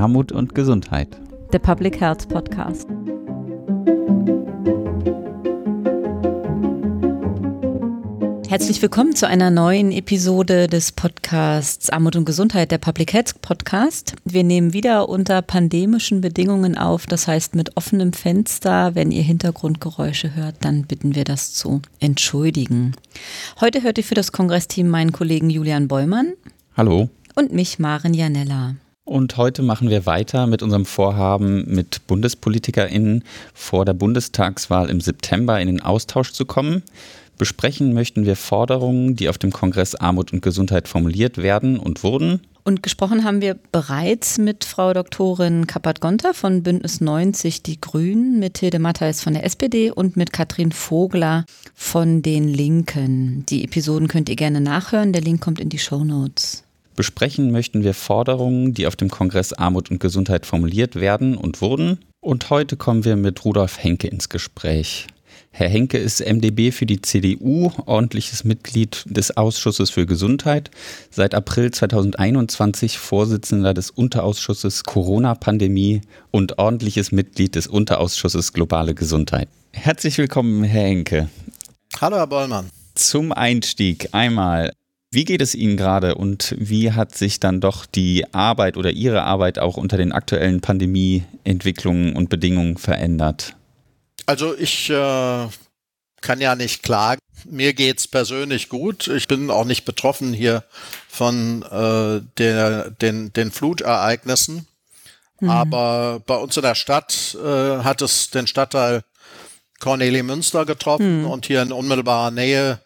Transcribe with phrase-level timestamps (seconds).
[0.00, 1.08] Armut und Gesundheit.
[1.52, 2.88] Der Public Health Podcast.
[8.48, 14.16] Herzlich willkommen zu einer neuen Episode des Podcasts Armut und Gesundheit, der Public Health Podcast.
[14.24, 18.94] Wir nehmen wieder unter pandemischen Bedingungen auf, das heißt mit offenem Fenster.
[18.94, 22.96] Wenn ihr Hintergrundgeräusche hört, dann bitten wir das zu entschuldigen.
[23.60, 26.32] Heute hört ihr für das Kongressteam meinen Kollegen Julian Bollmann.
[26.74, 27.10] Hallo.
[27.34, 28.76] Und mich, Maren Janella.
[29.10, 35.60] Und heute machen wir weiter mit unserem Vorhaben, mit BundespolitikerInnen vor der Bundestagswahl im September
[35.60, 36.84] in den Austausch zu kommen.
[37.36, 42.42] Besprechen möchten wir Forderungen, die auf dem Kongress Armut und Gesundheit formuliert werden und wurden.
[42.62, 48.58] Und gesprochen haben wir bereits mit Frau Doktorin Kappert-Gonter von Bündnis 90 Die Grünen, mit
[48.58, 53.44] Hilde Mattheis von der SPD und mit Katrin Vogler von den Linken.
[53.48, 55.12] Die Episoden könnt ihr gerne nachhören.
[55.12, 56.62] Der Link kommt in die Show Notes.
[57.00, 62.00] Besprechen möchten wir Forderungen, die auf dem Kongress Armut und Gesundheit formuliert werden und wurden.
[62.20, 65.06] Und heute kommen wir mit Rudolf Henke ins Gespräch.
[65.50, 70.70] Herr Henke ist MdB für die CDU, ordentliches Mitglied des Ausschusses für Gesundheit,
[71.10, 79.48] seit April 2021 Vorsitzender des Unterausschusses Corona-Pandemie und ordentliches Mitglied des Unterausschusses Globale Gesundheit.
[79.72, 81.30] Herzlich willkommen, Herr Henke.
[81.98, 82.68] Hallo, Herr Bollmann.
[82.94, 84.72] Zum Einstieg einmal,
[85.10, 89.24] wie geht es Ihnen gerade und wie hat sich dann doch die Arbeit oder Ihre
[89.24, 93.56] Arbeit auch unter den aktuellen Pandemieentwicklungen und Bedingungen verändert?
[94.26, 95.48] Also ich äh,
[96.20, 97.20] kann ja nicht klagen.
[97.44, 99.08] Mir geht's persönlich gut.
[99.08, 100.62] Ich bin auch nicht betroffen hier
[101.08, 104.68] von äh, der, den, den Flutereignissen.
[105.40, 105.50] Mhm.
[105.50, 109.02] Aber bei uns in der Stadt äh, hat es den Stadtteil
[109.80, 111.26] Cornelie Münster getroffen mhm.
[111.26, 112.80] und hier in unmittelbarer Nähe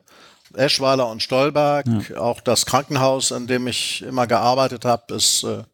[0.56, 1.86] Eschweiler und Stolberg.
[1.86, 2.18] Ja.
[2.18, 5.64] Auch das Krankenhaus, in dem ich immer gearbeitet habe, ist, äh,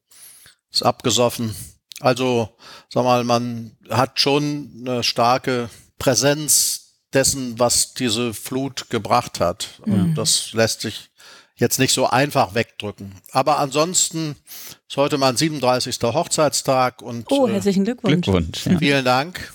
[0.70, 1.54] ist abgesoffen.
[2.00, 2.48] Also,
[2.88, 5.68] sag mal, man hat schon eine starke
[5.98, 9.80] Präsenz dessen, was diese Flut gebracht hat.
[9.84, 9.92] Mhm.
[9.92, 11.10] Und das lässt sich
[11.56, 13.14] jetzt nicht so einfach wegdrücken.
[13.32, 14.36] Aber ansonsten
[14.88, 15.98] ist heute mein 37.
[16.02, 18.22] Hochzeitstag und Oh, äh, herzlichen Glückwunsch.
[18.22, 18.66] Glückwunsch.
[18.66, 18.78] Ja.
[18.78, 19.52] Vielen Dank.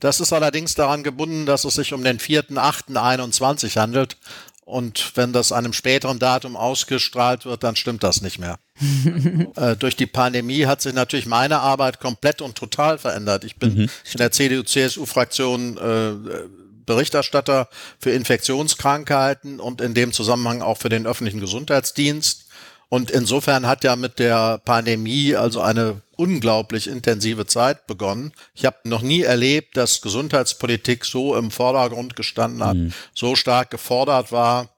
[0.00, 4.16] Das ist allerdings daran gebunden, dass es sich um den 4.8.21 handelt.
[4.64, 8.58] Und wenn das einem späteren Datum ausgestrahlt wird, dann stimmt das nicht mehr.
[9.56, 13.44] äh, durch die Pandemie hat sich natürlich meine Arbeit komplett und total verändert.
[13.44, 13.90] Ich bin mhm.
[14.12, 16.48] in der CDU-CSU-Fraktion äh,
[16.86, 22.46] Berichterstatter für Infektionskrankheiten und in dem Zusammenhang auch für den öffentlichen Gesundheitsdienst.
[22.88, 28.32] Und insofern hat ja mit der Pandemie also eine unglaublich intensive Zeit begonnen.
[28.54, 32.92] Ich habe noch nie erlebt, dass Gesundheitspolitik so im Vordergrund gestanden hat, mhm.
[33.14, 34.70] so stark gefordert war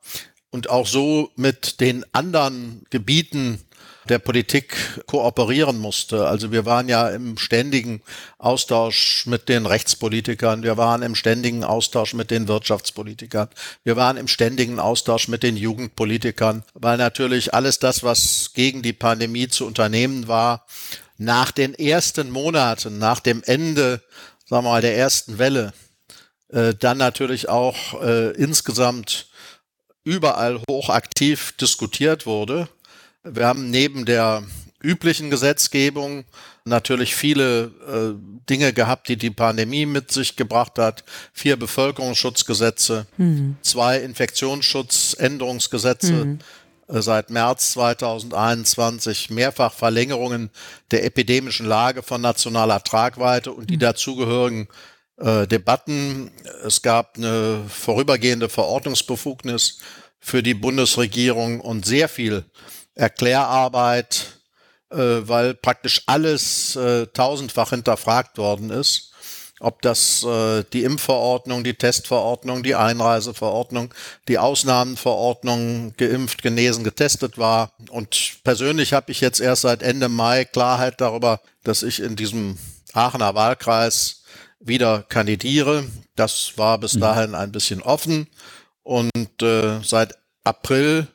[0.50, 3.60] und auch so mit den anderen Gebieten
[4.08, 4.76] der Politik
[5.06, 6.26] kooperieren musste.
[6.26, 8.02] Also wir waren ja im ständigen
[8.38, 13.48] Austausch mit den Rechtspolitikern, wir waren im ständigen Austausch mit den Wirtschaftspolitikern,
[13.84, 18.92] wir waren im ständigen Austausch mit den Jugendpolitikern, weil natürlich alles das, was gegen die
[18.92, 20.64] Pandemie zu unternehmen war,
[21.18, 24.02] nach den ersten Monaten, nach dem Ende,
[24.46, 25.72] sagen wir mal, der ersten Welle,
[26.48, 29.28] äh, dann natürlich auch äh, insgesamt
[30.04, 32.68] überall hochaktiv diskutiert wurde.
[33.24, 34.44] Wir haben neben der
[34.80, 36.24] üblichen Gesetzgebung
[36.64, 38.14] natürlich viele äh,
[38.48, 41.02] Dinge gehabt, die die Pandemie mit sich gebracht hat.
[41.32, 43.56] Vier Bevölkerungsschutzgesetze, mhm.
[43.62, 46.38] zwei Infektionsschutzänderungsgesetze, mhm.
[46.88, 50.50] Äh, seit März 2021 mehrfach Verlängerungen
[50.90, 53.80] der epidemischen Lage von nationaler Tragweite und die hm.
[53.80, 54.68] dazugehörigen
[55.18, 56.30] äh, Debatten.
[56.64, 59.78] Es gab eine vorübergehende Verordnungsbefugnis
[60.20, 62.44] für die Bundesregierung und sehr viel
[62.94, 64.40] Erklärarbeit,
[64.90, 69.12] äh, weil praktisch alles äh, tausendfach hinterfragt worden ist
[69.60, 73.92] ob das äh, die Impfverordnung, die Testverordnung, die Einreiseverordnung,
[74.28, 77.72] die Ausnahmenverordnung geimpft, genesen, getestet war.
[77.90, 82.58] Und persönlich habe ich jetzt erst seit Ende Mai Klarheit darüber, dass ich in diesem
[82.92, 84.22] Aachener Wahlkreis
[84.60, 85.84] wieder kandidiere.
[86.16, 87.00] Das war bis mhm.
[87.00, 88.28] dahin ein bisschen offen.
[88.82, 91.08] Und äh, seit April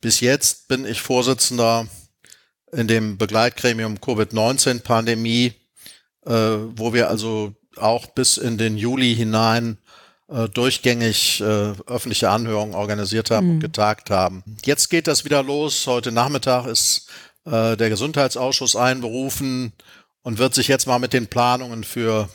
[0.00, 1.88] bis jetzt bin ich Vorsitzender
[2.72, 5.54] in dem Begleitgremium Covid-19-Pandemie
[6.28, 9.78] äh, wo wir also auch bis in den Juli hinein
[10.28, 13.52] äh, durchgängig äh, öffentliche Anhörungen organisiert haben mhm.
[13.54, 14.42] und getagt haben.
[14.64, 15.86] Jetzt geht das wieder los.
[15.86, 17.08] Heute Nachmittag ist
[17.46, 19.72] äh, der Gesundheitsausschuss einberufen
[20.22, 22.28] und wird sich jetzt mal mit den Planungen für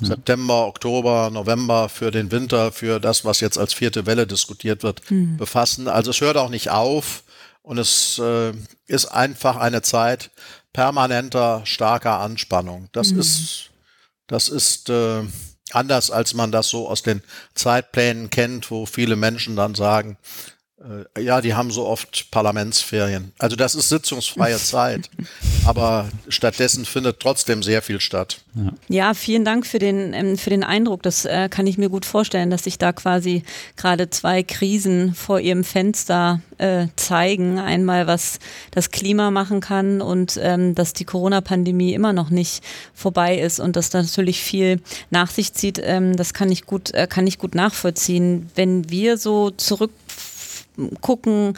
[0.00, 0.06] mhm.
[0.06, 5.08] September, Oktober, November, für den Winter, für das, was jetzt als vierte Welle diskutiert wird,
[5.10, 5.36] mhm.
[5.36, 5.86] befassen.
[5.86, 7.22] Also es hört auch nicht auf
[7.62, 8.52] und es äh,
[8.86, 10.30] ist einfach eine Zeit,
[10.76, 12.90] permanenter starker Anspannung.
[12.92, 13.20] Das mhm.
[13.20, 13.70] ist,
[14.26, 15.22] das ist äh,
[15.70, 17.22] anders, als man das so aus den
[17.54, 20.18] Zeitplänen kennt, wo viele Menschen dann sagen,
[21.18, 23.32] ja, die haben so oft Parlamentsferien.
[23.38, 25.08] Also das ist sitzungsfreie Zeit,
[25.64, 28.42] aber stattdessen findet trotzdem sehr viel statt.
[28.54, 31.02] Ja, ja vielen Dank für den, ähm, für den Eindruck.
[31.02, 33.42] Das äh, kann ich mir gut vorstellen, dass sich da quasi
[33.76, 37.58] gerade zwei Krisen vor ihrem Fenster äh, zeigen.
[37.58, 38.38] Einmal, was
[38.70, 42.62] das Klima machen kann und ähm, dass die Corona-Pandemie immer noch nicht
[42.94, 45.80] vorbei ist und dass da natürlich viel nach sich zieht.
[45.82, 48.50] Ähm, das kann ich gut, äh, kann ich gut nachvollziehen.
[48.54, 49.90] Wenn wir so zurück
[51.00, 51.54] gucken,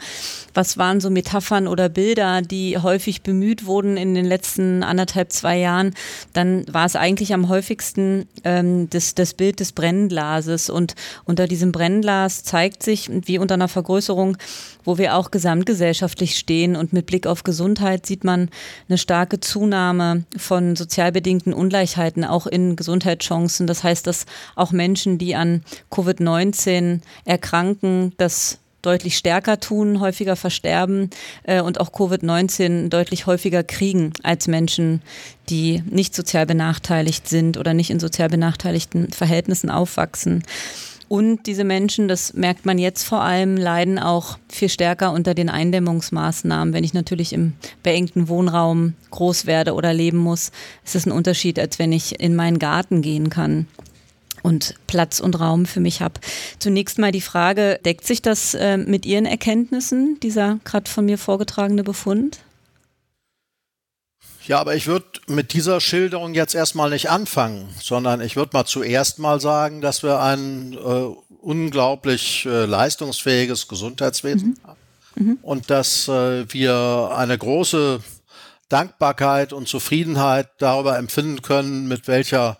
[0.53, 5.57] was waren so Metaphern oder Bilder, die häufig bemüht wurden in den letzten anderthalb, zwei
[5.57, 5.93] Jahren,
[6.33, 10.69] dann war es eigentlich am häufigsten ähm, das, das Bild des Brennglases.
[10.69, 10.95] Und
[11.25, 14.37] unter diesem Brennglas zeigt sich, wie unter einer Vergrößerung,
[14.83, 16.75] wo wir auch gesamtgesellschaftlich stehen.
[16.75, 18.49] Und mit Blick auf Gesundheit sieht man
[18.87, 23.67] eine starke Zunahme von sozial bedingten Ungleichheiten, auch in Gesundheitschancen.
[23.67, 24.25] Das heißt, dass
[24.55, 31.09] auch Menschen, die an Covid-19 erkranken, das deutlich stärker tun, häufiger versterben
[31.43, 35.01] äh, und auch Covid-19 deutlich häufiger kriegen als Menschen,
[35.49, 40.43] die nicht sozial benachteiligt sind oder nicht in sozial benachteiligten Verhältnissen aufwachsen.
[41.09, 45.49] Und diese Menschen, das merkt man jetzt vor allem, leiden auch viel stärker unter den
[45.49, 46.71] Eindämmungsmaßnahmen.
[46.71, 50.51] Wenn ich natürlich im beengten Wohnraum groß werde oder leben muss,
[50.85, 53.65] ist es ein Unterschied, als wenn ich in meinen Garten gehen kann
[54.43, 56.19] und Platz und Raum für mich habe.
[56.59, 61.17] Zunächst mal die Frage, deckt sich das äh, mit Ihren Erkenntnissen, dieser gerade von mir
[61.17, 62.39] vorgetragene Befund?
[64.45, 68.65] Ja, aber ich würde mit dieser Schilderung jetzt erstmal nicht anfangen, sondern ich würde mal
[68.65, 74.67] zuerst mal sagen, dass wir ein äh, unglaublich äh, leistungsfähiges Gesundheitswesen mhm.
[74.67, 74.79] haben
[75.15, 75.37] mhm.
[75.41, 78.01] und dass äh, wir eine große
[78.69, 82.59] Dankbarkeit und Zufriedenheit darüber empfinden können, mit welcher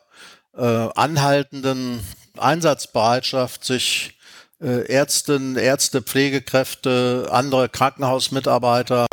[0.60, 2.02] äh, anhaltenden
[2.38, 4.18] Einsatzbereitschaft sich
[4.62, 9.08] äh, Ärztinnen, Ärzte, Pflegekräfte, andere Krankenhausmitarbeiter,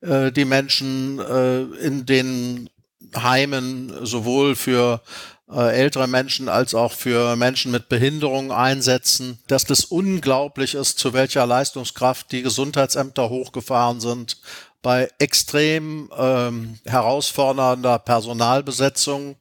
[0.00, 2.68] äh, die Menschen äh, in den
[3.16, 5.02] Heimen sowohl für
[5.50, 11.12] äh, ältere Menschen als auch für Menschen mit Behinderung einsetzen, dass das unglaublich ist, zu
[11.12, 14.38] welcher Leistungskraft die Gesundheitsämter hochgefahren sind
[14.80, 19.36] bei extrem ähm, herausfordernder Personalbesetzung,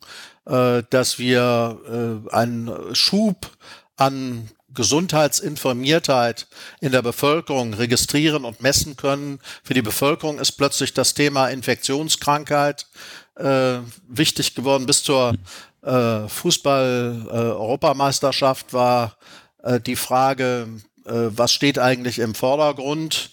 [0.51, 3.49] äh, dass wir äh, einen Schub
[3.95, 6.47] an Gesundheitsinformiertheit
[6.81, 9.39] in der Bevölkerung registrieren und messen können.
[9.63, 12.87] Für die Bevölkerung ist plötzlich das Thema Infektionskrankheit
[13.35, 14.85] äh, wichtig geworden.
[14.85, 15.35] Bis zur
[15.83, 19.17] äh, Fußball-Europameisterschaft war
[19.63, 20.67] äh, die Frage,
[21.05, 23.31] äh, was steht eigentlich im Vordergrund?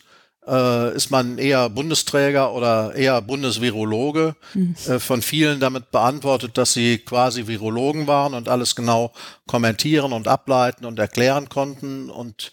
[0.48, 4.34] Äh, ist man eher Bundesträger oder eher Bundesvirologe.
[4.54, 4.74] Mhm.
[4.86, 9.12] Äh, von vielen damit beantwortet, dass sie quasi Virologen waren und alles genau
[9.46, 12.10] kommentieren und ableiten und erklären konnten.
[12.10, 12.52] Und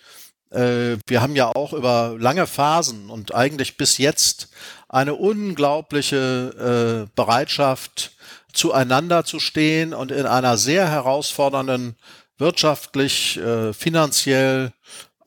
[0.51, 4.49] äh, wir haben ja auch über lange Phasen und eigentlich bis jetzt
[4.89, 8.11] eine unglaubliche äh, Bereitschaft,
[8.53, 11.97] zueinander zu stehen und in einer sehr herausfordernden
[12.37, 14.71] wirtschaftlich, äh, finanziell,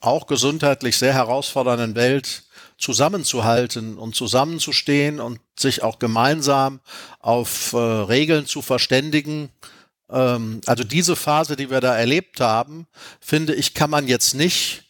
[0.00, 2.44] auch gesundheitlich sehr herausfordernden Welt
[2.78, 6.80] zusammenzuhalten und zusammenzustehen und sich auch gemeinsam
[7.18, 9.50] auf äh, Regeln zu verständigen.
[10.08, 12.86] Ähm, also diese Phase, die wir da erlebt haben,
[13.20, 14.84] finde ich, kann man jetzt nicht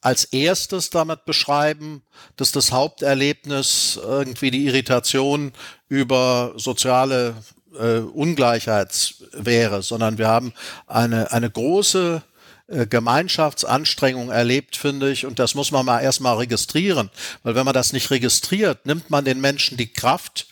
[0.00, 2.02] als erstes damit beschreiben,
[2.36, 5.52] dass das Haupterlebnis irgendwie die Irritation
[5.88, 7.34] über soziale
[7.78, 10.52] äh, Ungleichheit wäre, sondern wir haben
[10.86, 12.22] eine, eine große
[12.68, 15.26] äh, Gemeinschaftsanstrengung erlebt, finde ich.
[15.26, 17.10] Und das muss man mal erstmal registrieren.
[17.42, 20.46] Weil wenn man das nicht registriert, nimmt man den Menschen die Kraft,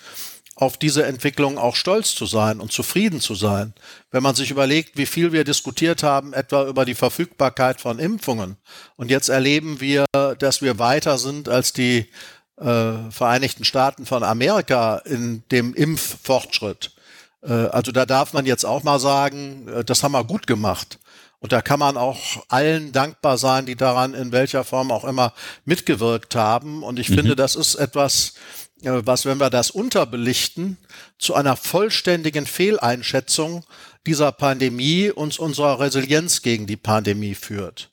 [0.56, 3.75] auf diese Entwicklung auch stolz zu sein und zufrieden zu sein.
[4.11, 8.56] Wenn man sich überlegt, wie viel wir diskutiert haben, etwa über die Verfügbarkeit von Impfungen.
[8.97, 12.09] Und jetzt erleben wir, dass wir weiter sind als die
[12.56, 16.92] äh, Vereinigten Staaten von Amerika in dem Impffortschritt.
[17.42, 21.00] Äh, also da darf man jetzt auch mal sagen, äh, das haben wir gut gemacht.
[21.45, 25.35] Und da kann man auch allen dankbar sein, die daran in welcher Form auch immer
[25.67, 26.83] mitgewirkt haben.
[26.83, 27.17] Und ich mhm.
[27.17, 28.33] finde, das ist etwas,
[28.81, 30.79] äh, was, wenn wir das unterbelichten,
[31.19, 33.63] zu einer vollständigen Fehleinschätzung
[34.07, 37.91] dieser Pandemie und unserer Resilienz gegen die Pandemie führt.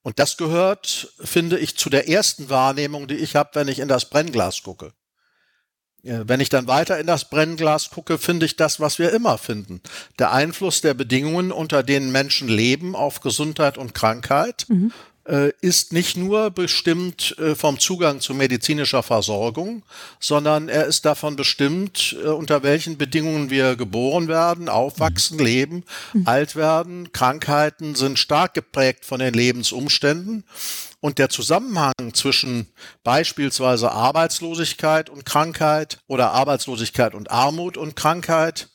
[0.00, 3.88] Und das gehört, finde ich, zu der ersten Wahrnehmung, die ich habe, wenn ich in
[3.88, 4.94] das Brennglas gucke.
[6.04, 9.80] Wenn ich dann weiter in das Brennglas gucke, finde ich das, was wir immer finden.
[10.18, 14.66] Der Einfluss der Bedingungen, unter denen Menschen leben, auf Gesundheit und Krankheit.
[14.68, 14.92] Mhm.
[15.26, 19.82] Äh, ist nicht nur bestimmt äh, vom Zugang zu medizinischer Versorgung,
[20.20, 25.44] sondern er ist davon bestimmt, äh, unter welchen Bedingungen wir geboren werden, aufwachsen, mhm.
[25.44, 26.26] leben, mhm.
[26.26, 27.10] alt werden.
[27.12, 30.44] Krankheiten sind stark geprägt von den Lebensumständen.
[31.00, 32.66] Und der Zusammenhang zwischen
[33.02, 38.68] beispielsweise Arbeitslosigkeit und Krankheit oder Arbeitslosigkeit und Armut und Krankheit,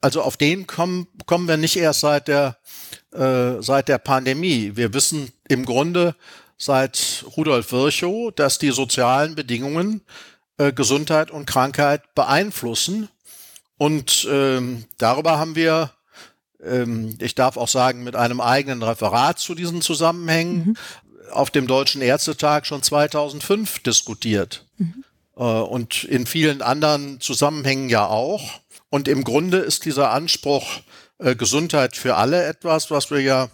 [0.00, 2.56] also auf den kommen, kommen wir nicht erst seit der
[3.12, 4.72] äh, seit der Pandemie.
[4.74, 6.14] Wir wissen im Grunde
[6.56, 10.02] seit Rudolf Virchow, dass die sozialen Bedingungen
[10.58, 13.08] äh, Gesundheit und Krankheit beeinflussen.
[13.78, 15.90] Und ähm, darüber haben wir,
[16.62, 20.76] ähm, ich darf auch sagen, mit einem eigenen Referat zu diesen Zusammenhängen mhm.
[21.32, 24.66] auf dem Deutschen Ärztetag schon 2005 diskutiert.
[24.76, 25.04] Mhm.
[25.36, 28.60] Äh, und in vielen anderen Zusammenhängen ja auch.
[28.90, 30.80] Und im Grunde ist dieser Anspruch
[31.20, 33.48] äh, Gesundheit für alle etwas, was wir ja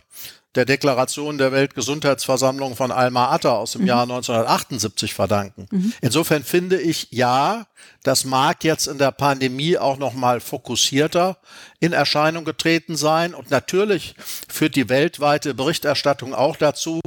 [0.57, 3.89] der Deklaration der Weltgesundheitsversammlung von Alma Ata aus dem mhm.
[3.89, 5.69] Jahr 1978 verdanken.
[5.71, 5.93] Mhm.
[6.01, 7.67] Insofern finde ich, ja,
[8.03, 11.37] das mag jetzt in der Pandemie auch noch mal fokussierter
[11.79, 14.15] in Erscheinung getreten sein und natürlich
[14.49, 17.01] führt die weltweite Berichterstattung auch dazu,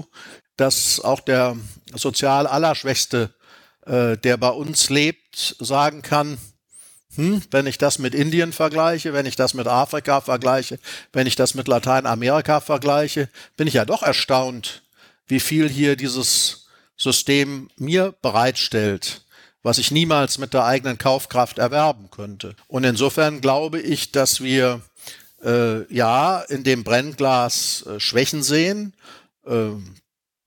[0.55, 1.57] dass auch der
[1.95, 3.33] sozial Allerschwächste,
[3.85, 6.37] äh, der bei uns lebt, sagen kann,
[7.19, 10.79] hm, wenn ich das mit Indien vergleiche, wenn ich das mit Afrika vergleiche,
[11.11, 14.83] wenn ich das mit Lateinamerika vergleiche, bin ich ja doch erstaunt,
[15.27, 19.25] wie viel hier dieses System mir bereitstellt,
[19.63, 22.55] was ich niemals mit der eigenen Kaufkraft erwerben könnte.
[22.67, 24.81] Und insofern glaube ich, dass wir
[25.43, 28.93] äh, ja in dem Brennglas äh, Schwächen sehen.
[29.45, 29.71] Äh,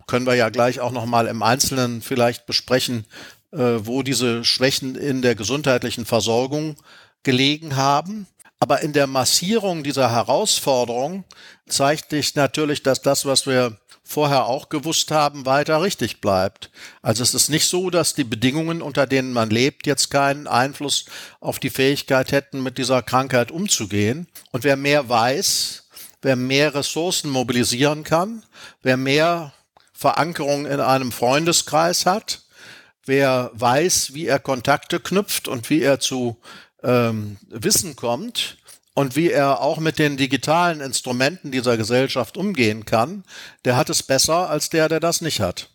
[0.07, 3.05] können wir ja gleich auch noch mal im Einzelnen vielleicht besprechen,
[3.53, 6.77] wo diese Schwächen in der gesundheitlichen Versorgung
[7.23, 8.27] gelegen haben.
[8.59, 11.25] Aber in der Massierung dieser Herausforderung
[11.69, 16.71] zeigt sich natürlich, dass das, was wir vorher auch gewusst haben, weiter richtig bleibt.
[17.03, 21.07] Also es ist nicht so, dass die Bedingungen, unter denen man lebt, jetzt keinen Einfluss
[21.41, 24.29] auf die Fähigkeit hätten, mit dieser Krankheit umzugehen.
[24.51, 25.89] Und wer mehr weiß,
[26.21, 28.43] wer mehr Ressourcen mobilisieren kann,
[28.83, 29.53] wer mehr
[29.93, 32.42] Verankerung in einem Freundeskreis hat,
[33.07, 36.37] wer weiß, wie er Kontakte knüpft und wie er zu
[36.83, 38.59] ähm, Wissen kommt
[38.95, 43.25] und wie er auch mit den digitalen Instrumenten dieser Gesellschaft umgehen kann,
[43.65, 45.71] der hat es besser als der, der das nicht hat.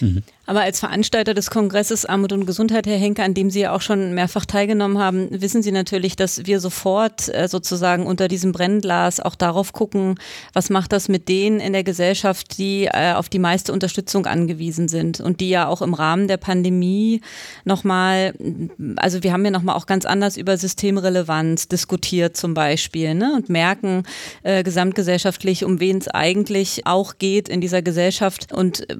[0.00, 0.22] Mhm.
[0.50, 3.82] Aber als Veranstalter des Kongresses Armut und Gesundheit, Herr Henke, an dem Sie ja auch
[3.82, 9.20] schon mehrfach teilgenommen haben, wissen Sie natürlich, dass wir sofort äh, sozusagen unter diesem Brennglas
[9.20, 10.16] auch darauf gucken,
[10.52, 14.88] was macht das mit denen in der Gesellschaft, die äh, auf die meiste Unterstützung angewiesen
[14.88, 17.20] sind und die ja auch im Rahmen der Pandemie
[17.64, 18.34] nochmal,
[18.96, 23.34] also wir haben ja nochmal auch ganz anders über Systemrelevanz diskutiert zum Beispiel ne?
[23.36, 24.02] und merken
[24.42, 28.96] äh, gesamtgesellschaftlich, um wen es eigentlich auch geht in dieser Gesellschaft und äh,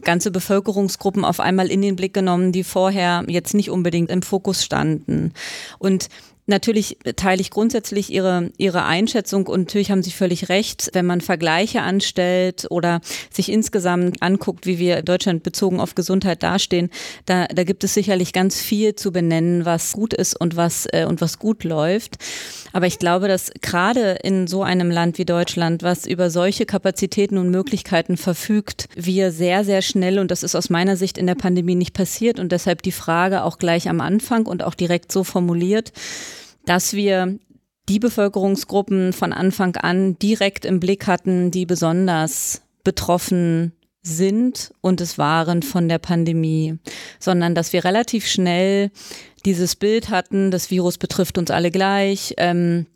[0.00, 4.22] ganze Bevölkerung Bevölkerungsgruppen auf einmal in den Blick genommen, die vorher jetzt nicht unbedingt im
[4.22, 5.32] Fokus standen.
[5.78, 6.08] Und
[6.46, 11.20] Natürlich teile ich grundsätzlich Ihre, Ihre Einschätzung und natürlich haben Sie völlig recht, wenn man
[11.20, 16.90] Vergleiche anstellt oder sich insgesamt anguckt, wie wir Deutschland bezogen auf Gesundheit dastehen,
[17.26, 21.06] da, da gibt es sicherlich ganz viel zu benennen, was gut ist und was, äh,
[21.08, 22.16] und was gut läuft.
[22.72, 27.38] Aber ich glaube, dass gerade in so einem Land wie Deutschland, was über solche Kapazitäten
[27.38, 31.36] und Möglichkeiten verfügt, wir sehr, sehr schnell, und das ist aus meiner Sicht in der
[31.36, 35.22] Pandemie nicht passiert und deshalb die Frage auch gleich am Anfang und auch direkt so
[35.22, 35.92] formuliert,
[36.64, 37.38] dass wir
[37.88, 45.18] die Bevölkerungsgruppen von Anfang an direkt im Blick hatten, die besonders betroffen sind und es
[45.18, 46.78] waren von der Pandemie,
[47.18, 48.90] sondern dass wir relativ schnell
[49.44, 52.34] dieses Bild hatten, das Virus betrifft uns alle gleich.
[52.36, 52.86] Ähm,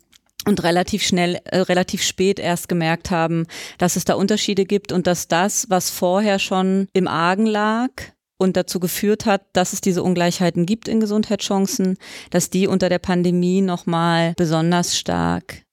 [0.45, 3.47] und relativ schnell, äh, relativ spät erst gemerkt haben,
[3.79, 7.91] dass es da Unterschiede gibt und dass das, was vorher schon im Argen lag,
[8.37, 11.97] und dazu geführt hat, dass es diese Ungleichheiten gibt in Gesundheitschancen,
[12.29, 15.63] dass die unter der Pandemie nochmal besonders stark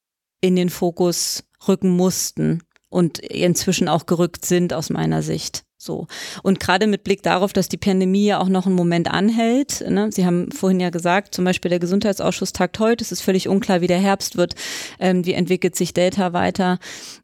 [0.40, 5.64] in den Fokus rücken mussten und inzwischen auch gerückt sind aus meiner Sicht.
[5.84, 6.06] So.
[6.42, 9.84] Und gerade mit Blick darauf, dass die Pandemie ja auch noch einen Moment anhält.
[9.86, 10.10] Ne?
[10.10, 13.04] Sie haben vorhin ja gesagt, zum Beispiel der Gesundheitsausschuss tagt heute.
[13.04, 14.54] Es ist völlig unklar, wie der Herbst wird.
[14.98, 16.78] Ähm, wie entwickelt sich Delta weiter?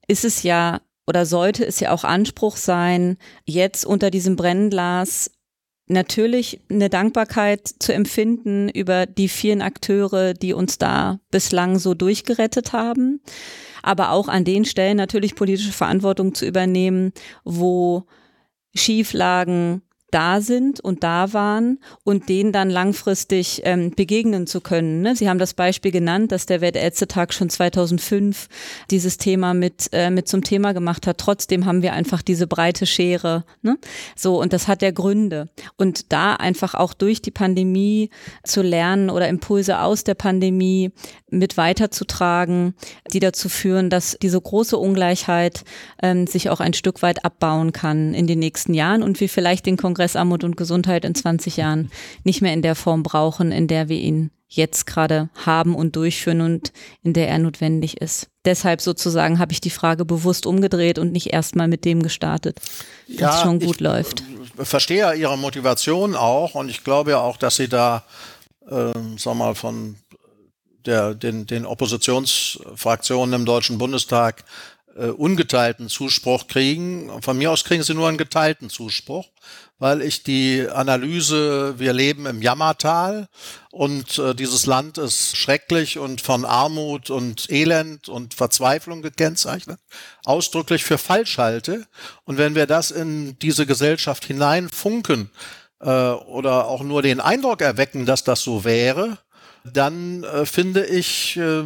[0.09, 5.30] Ist es ja oder sollte es ja auch Anspruch sein, jetzt unter diesem Brennglas
[5.90, 12.73] natürlich eine Dankbarkeit zu empfinden über die vielen Akteure, die uns da bislang so durchgerettet
[12.73, 13.21] haben,
[13.83, 17.12] aber auch an den Stellen natürlich politische Verantwortung zu übernehmen,
[17.45, 18.04] wo
[18.75, 25.02] Schieflagen da sind und da waren und denen dann langfristig ähm, begegnen zu können.
[25.02, 25.17] Ne?
[25.17, 28.49] Sie haben das Beispiel genannt, dass der Weltärztetag schon 2005
[28.90, 31.19] dieses Thema mit, äh, mit zum Thema gemacht hat.
[31.19, 33.45] Trotzdem haben wir einfach diese breite Schere.
[33.62, 33.79] Ne?
[34.17, 35.49] So, und das hat ja Gründe.
[35.76, 38.11] Und da einfach auch durch die Pandemie
[38.45, 40.90] zu lernen oder Impulse aus der Pandemie
[41.30, 42.75] mit weiterzutragen,
[43.12, 45.64] die dazu führen, dass diese große Ungleichheit
[46.02, 49.66] ähm, sich auch ein Stück weit abbauen kann in den nächsten Jahren und wir vielleicht
[49.66, 51.90] den Kongress Armut und Gesundheit in 20 Jahren
[52.25, 56.40] nicht mehr in der Form brauchen, in der wir ihn jetzt gerade haben und durchführen
[56.40, 56.72] und
[57.02, 58.28] in der er notwendig ist.
[58.44, 62.60] Deshalb sozusagen habe ich die Frage bewusst umgedreht und nicht erstmal mit dem gestartet,
[63.06, 64.25] dass ja, es schon gut ich läuft.
[64.56, 68.02] Verstehe ja Ihre Motivation auch und ich glaube ja auch, dass Sie da,
[68.68, 69.96] äh, sag mal, von
[70.87, 74.44] der, den, den Oppositionsfraktionen im Deutschen Bundestag
[74.96, 77.10] äh, ungeteilten Zuspruch kriegen.
[77.22, 79.28] Von mir aus kriegen sie nur einen geteilten Zuspruch,
[79.78, 83.28] weil ich die Analyse, wir leben im Jammertal
[83.70, 89.78] und äh, dieses Land ist schrecklich und von Armut und Elend und Verzweiflung gekennzeichnet,
[90.25, 91.87] ausdrücklich für falsch halte.
[92.25, 95.30] Und wenn wir das in diese Gesellschaft hineinfunken
[95.80, 99.18] äh, oder auch nur den Eindruck erwecken, dass das so wäre,
[99.64, 101.64] dann äh, finde ich, äh,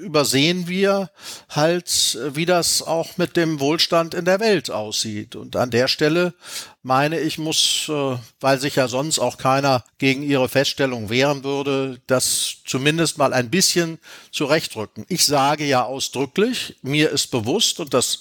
[0.00, 1.10] übersehen wir
[1.48, 5.36] halt, wie das auch mit dem Wohlstand in der Welt aussieht.
[5.36, 6.34] Und an der Stelle
[6.82, 12.00] meine ich, muss, äh, weil sich ja sonst auch keiner gegen ihre Feststellung wehren würde,
[12.06, 13.98] das zumindest mal ein bisschen
[14.32, 15.04] zurechtrücken.
[15.08, 18.20] Ich sage ja ausdrücklich, mir ist bewusst, und das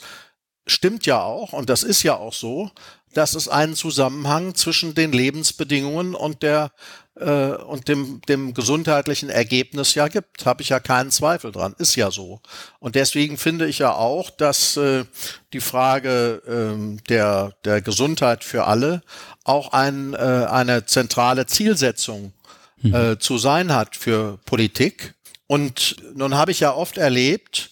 [0.67, 2.69] stimmt ja auch, und das ist ja auch so,
[3.13, 6.71] dass es einen Zusammenhang zwischen den Lebensbedingungen und der
[7.19, 10.45] äh, und dem, dem gesundheitlichen Ergebnis ja gibt.
[10.45, 11.75] Habe ich ja keinen Zweifel dran.
[11.77, 12.41] Ist ja so.
[12.79, 15.05] Und deswegen finde ich ja auch, dass äh,
[15.53, 19.01] die Frage äh, der, der Gesundheit für alle
[19.43, 22.33] auch ein, äh, eine zentrale Zielsetzung
[22.81, 22.93] mhm.
[22.93, 25.15] äh, zu sein hat für Politik.
[25.47, 27.71] Und nun habe ich ja oft erlebt,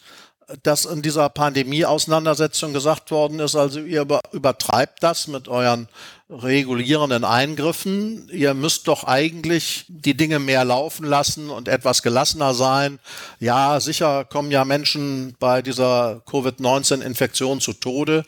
[0.64, 5.90] dass in dieser Pandemie-Auseinandersetzung gesagt worden ist, also ihr übertreibt das mit euren
[6.30, 8.30] regulierenden Eingriffen.
[8.32, 13.00] Ihr müsst doch eigentlich die Dinge mehr laufen lassen und etwas gelassener sein.
[13.40, 18.24] Ja, sicher kommen ja Menschen bei dieser Covid-19-Infektion zu Tode,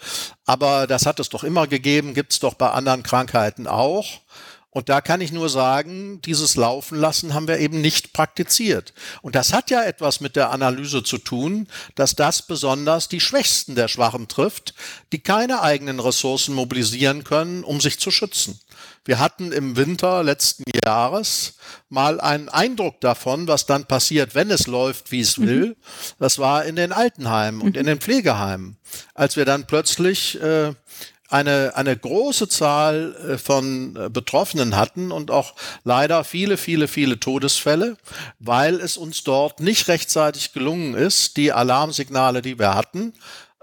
[0.46, 4.06] aber das hat es doch immer gegeben, gibt es doch bei anderen Krankheiten auch.
[4.72, 8.94] Und da kann ich nur sagen, dieses Laufen lassen haben wir eben nicht praktiziert.
[9.24, 13.74] Und das hat ja etwas mit der Analyse zu tun, dass das besonders die Schwächsten
[13.74, 14.76] der Schwachen trifft,
[15.12, 18.60] die keine eigenen Ressourcen mobilisieren können, um sich zu schützen.
[19.06, 21.56] Wir hatten im Winter letzten Jahres
[21.90, 25.70] mal einen Eindruck davon, was dann passiert, wenn es läuft, wie es will.
[25.70, 25.76] Mhm.
[26.20, 28.78] Das war in den Altenheimen und in den Pflegeheimen.
[29.16, 30.74] Als wir dann plötzlich äh,
[31.30, 37.20] eine, eine große Zahl äh, von äh, Betroffenen hatten und auch leider viele, viele, viele
[37.20, 37.98] Todesfälle,
[38.40, 43.14] weil es uns dort nicht rechtzeitig gelungen ist, die Alarmsignale, die wir hatten,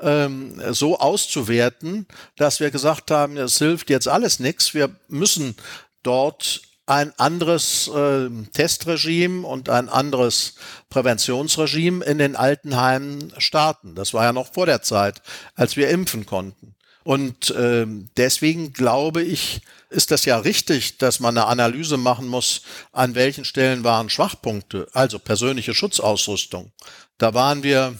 [0.01, 4.75] ähm, so auszuwerten, dass wir gesagt haben, es hilft jetzt alles nichts.
[4.75, 5.57] Wir müssen
[6.03, 10.55] dort ein anderes äh, Testregime und ein anderes
[10.89, 13.97] Präventionsregime in den Altenheimen starten.
[13.97, 15.21] Das war ja noch vor der Zeit,
[15.57, 16.76] als wir impfen konnten.
[17.07, 22.63] Und ähm, deswegen glaube ich, ist das ja richtig, dass man eine Analyse machen muss,
[22.91, 26.73] an welchen Stellen waren Schwachpunkte, also persönliche Schutzausrüstung.
[27.17, 27.97] Da waren wir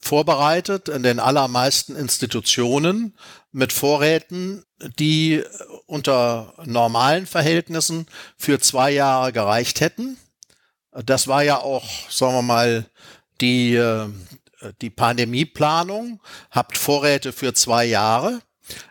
[0.00, 3.16] vorbereitet in den allermeisten Institutionen
[3.52, 4.64] mit Vorräten,
[4.98, 5.44] die
[5.86, 10.18] unter normalen Verhältnissen für zwei Jahre gereicht hätten.
[10.90, 12.90] Das war ja auch, sagen wir mal,
[13.40, 14.08] die äh, äh,
[14.80, 18.40] die Pandemieplanung, habt Vorräte für zwei Jahre.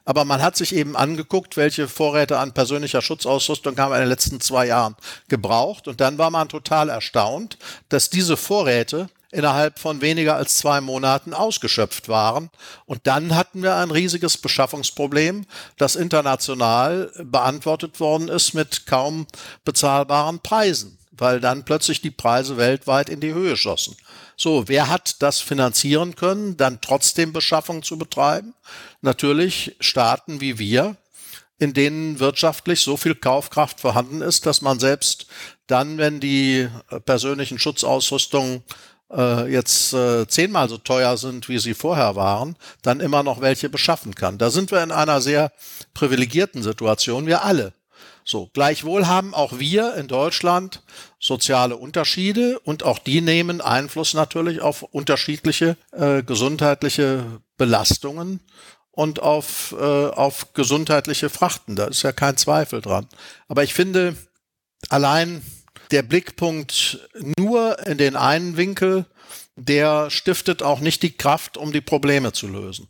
[0.05, 4.09] Aber man hat sich eben angeguckt, welche Vorräte an persönlicher Schutzausrüstung haben wir in den
[4.09, 4.95] letzten zwei Jahren
[5.27, 5.87] gebraucht.
[5.87, 7.57] Und dann war man total erstaunt,
[7.89, 12.49] dass diese Vorräte innerhalb von weniger als zwei Monaten ausgeschöpft waren.
[12.85, 15.45] Und dann hatten wir ein riesiges Beschaffungsproblem,
[15.77, 19.27] das international beantwortet worden ist mit kaum
[19.65, 23.95] bezahlbaren Preisen, weil dann plötzlich die Preise weltweit in die Höhe schossen.
[24.37, 28.53] So, wer hat das finanzieren können, dann trotzdem Beschaffung zu betreiben?
[29.01, 30.97] Natürlich Staaten wie wir,
[31.57, 35.27] in denen wirtschaftlich so viel Kaufkraft vorhanden ist, dass man selbst
[35.67, 38.63] dann, wenn die äh, persönlichen Schutzausrüstungen
[39.11, 43.69] äh, jetzt äh, zehnmal so teuer sind, wie sie vorher waren, dann immer noch welche
[43.69, 44.37] beschaffen kann.
[44.37, 45.51] Da sind wir in einer sehr
[45.93, 47.73] privilegierten Situation, wir alle.
[48.27, 50.81] So, gleichwohl haben auch wir in Deutschland
[51.19, 58.41] soziale Unterschiede und auch die nehmen Einfluss natürlich auf unterschiedliche äh, gesundheitliche Belastungen.
[58.95, 61.75] und auf, äh, auf gesundheitliche Frachten.
[61.75, 63.07] Da ist ja kein Zweifel dran.
[63.47, 64.15] Aber ich finde,
[64.89, 65.41] allein
[65.91, 66.99] der Blickpunkt
[67.37, 69.05] nur in den einen Winkel,
[69.55, 72.87] der stiftet auch nicht die Kraft, um die Probleme zu lösen.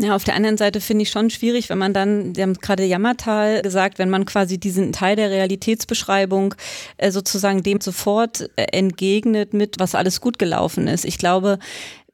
[0.00, 2.84] Ja, auf der anderen Seite finde ich schon schwierig, wenn man dann, Sie haben gerade
[2.84, 6.54] Jammertal gesagt, wenn man quasi diesen Teil der Realitätsbeschreibung
[6.98, 11.04] äh, sozusagen dem sofort äh, entgegnet mit, was alles gut gelaufen ist.
[11.04, 11.58] Ich glaube,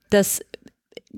[0.09, 0.41] dass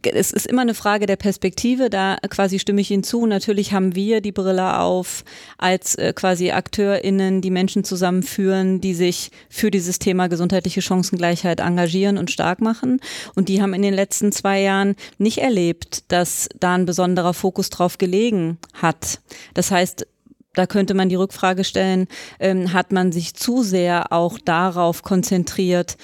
[0.02, 3.26] es ist immer eine Frage der Perspektive, da quasi stimme ich Ihnen zu.
[3.26, 5.24] Natürlich haben wir die Brille auf
[5.58, 12.18] als äh, quasi AkteurInnen, die Menschen zusammenführen, die sich für dieses Thema gesundheitliche Chancengleichheit engagieren
[12.18, 13.00] und stark machen.
[13.34, 17.70] Und die haben in den letzten zwei Jahren nicht erlebt, dass da ein besonderer Fokus
[17.70, 19.20] drauf gelegen hat.
[19.54, 20.06] Das heißt,
[20.56, 22.08] da könnte man die Rückfrage stellen,
[22.40, 25.96] ähm, hat man sich zu sehr auch darauf konzentriert,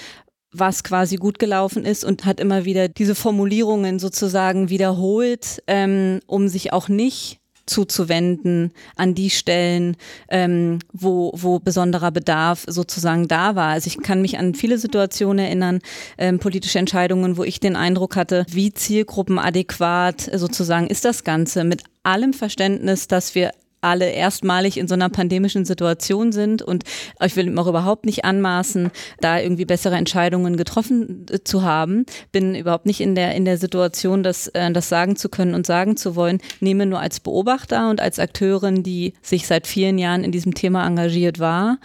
[0.53, 6.49] was quasi gut gelaufen ist und hat immer wieder diese Formulierungen sozusagen wiederholt, ähm, um
[6.49, 9.97] sich auch nicht zuzuwenden an die Stellen,
[10.29, 13.69] ähm, wo, wo besonderer Bedarf sozusagen da war.
[13.69, 15.79] Also ich kann mich an viele Situationen erinnern,
[16.19, 21.85] ähm, politische Entscheidungen, wo ich den Eindruck hatte, wie zielgruppenadäquat sozusagen ist das Ganze mit
[22.03, 26.85] allem Verständnis, dass wir alle erstmalig in so einer pandemischen Situation sind und
[27.23, 28.91] ich will auch überhaupt nicht anmaßen,
[29.21, 32.07] da irgendwie bessere Entscheidungen getroffen äh, zu haben.
[32.31, 35.67] Bin überhaupt nicht in der, in der Situation, das, äh, das sagen zu können und
[35.67, 36.41] sagen zu wollen.
[36.61, 40.87] Nehme nur als Beobachter und als Akteurin, die sich seit vielen Jahren in diesem Thema
[40.87, 41.79] engagiert war,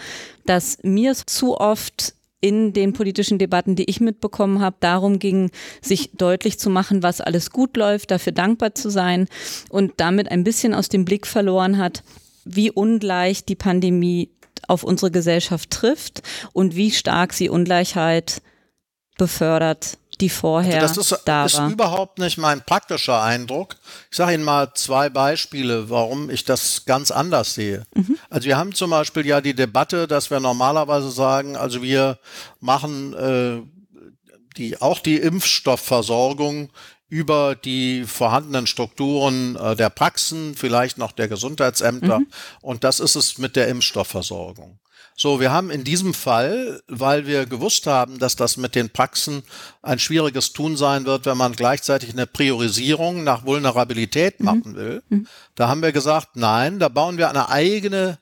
[0.45, 5.50] dass mir zu oft in den politischen Debatten, die ich mitbekommen habe, darum ging,
[5.82, 9.28] sich deutlich zu machen, was alles gut läuft, dafür dankbar zu sein
[9.69, 12.04] und damit ein bisschen aus dem Blick verloren hat,
[12.45, 14.30] wie ungleich die Pandemie
[14.67, 16.21] auf unsere Gesellschaft trifft
[16.54, 18.41] und wie stark sie Ungleichheit
[19.17, 21.69] befördert die vorher also das ist, da ist war.
[21.69, 23.75] überhaupt nicht mein praktischer Eindruck.
[24.10, 27.84] Ich sage Ihnen mal zwei Beispiele, warum ich das ganz anders sehe.
[27.93, 28.17] Mhm.
[28.30, 32.17] Also wir haben zum Beispiel ja die Debatte, dass wir normalerweise sagen, also wir
[32.60, 33.62] machen äh,
[34.58, 36.71] die auch die Impfstoffversorgung
[37.10, 42.19] über die vorhandenen Strukturen äh, der Praxen, vielleicht noch der Gesundheitsämter.
[42.19, 42.27] Mhm.
[42.62, 44.80] Und das ist es mit der Impfstoffversorgung.
[45.19, 49.41] So, wir haben in diesem Fall, weil wir gewusst haben, dass das mit den Praxen
[49.82, 54.45] ein schwieriges Tun sein wird, wenn man gleichzeitig eine Priorisierung nach Vulnerabilität mhm.
[54.45, 55.27] machen will, mhm.
[55.56, 58.19] da haben wir gesagt, nein, da bauen wir eine eigene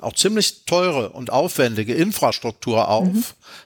[0.00, 3.24] auch ziemlich teure und aufwendige Infrastruktur auf mhm.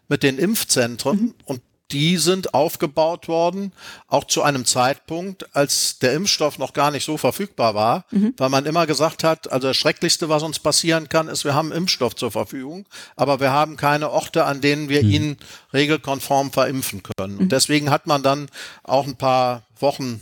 [0.08, 1.34] mit den Impfzentren mhm.
[1.46, 3.72] und die sind aufgebaut worden,
[4.06, 8.34] auch zu einem Zeitpunkt, als der Impfstoff noch gar nicht so verfügbar war, mhm.
[8.36, 11.72] weil man immer gesagt hat, also das Schrecklichste, was uns passieren kann, ist, wir haben
[11.72, 15.10] Impfstoff zur Verfügung, aber wir haben keine Orte, an denen wir mhm.
[15.10, 15.36] ihn
[15.72, 17.34] regelkonform verimpfen können.
[17.34, 17.40] Mhm.
[17.40, 18.50] Und deswegen hat man dann
[18.82, 20.20] auch ein paar Wochen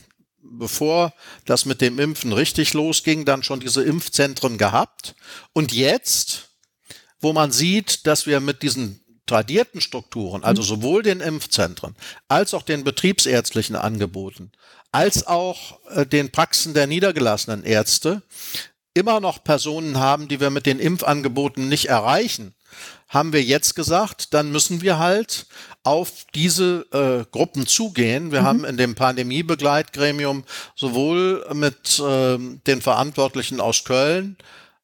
[0.49, 1.13] bevor
[1.45, 5.17] das mit dem Impfen richtig losging, dann schon diese Impfzentren gehabt.
[5.53, 6.51] Und jetzt,
[7.21, 10.67] wo man sieht, dass wir mit diesen tradierten Strukturen, also mhm.
[10.67, 11.95] sowohl den Impfzentren
[12.29, 14.53] als auch den betriebsärztlichen Angeboten,
[14.93, 18.23] als auch äh, den Praxen der niedergelassenen Ärzte,
[18.95, 22.55] immer noch Personen haben, die wir mit den Impfangeboten nicht erreichen,
[23.09, 25.47] haben wir jetzt gesagt, dann müssen wir halt
[25.83, 28.33] auf diese äh, Gruppen zugehen.
[28.33, 28.47] Wir mhm.
[28.47, 34.37] haben in dem Pandemiebegleitgremium sowohl mit äh, den Verantwortlichen aus Köln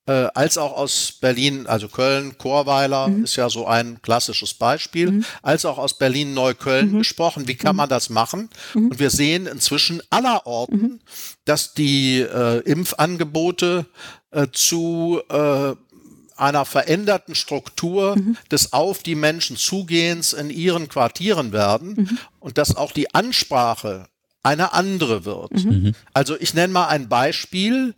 [0.06, 3.24] äh, als auch aus Berlin, also Köln, Chorweiler mhm.
[3.24, 5.24] ist ja so ein klassisches Beispiel, mhm.
[5.42, 6.98] als auch aus Berlin-Neukölln mhm.
[6.98, 7.46] gesprochen.
[7.46, 7.78] Wie kann mhm.
[7.78, 8.50] man das machen?
[8.74, 8.88] Mhm.
[8.88, 11.00] Und wir sehen inzwischen aller Orten, mhm.
[11.44, 13.86] dass die äh, Impfangebote
[14.32, 15.74] äh, zu äh,
[16.36, 18.16] einer veränderten Struktur
[18.50, 24.06] des auf die Menschen zugehens in ihren Quartieren werden und dass auch die Ansprache
[24.42, 25.52] eine andere wird.
[26.14, 27.94] Also ich nenne mal ein Beispiel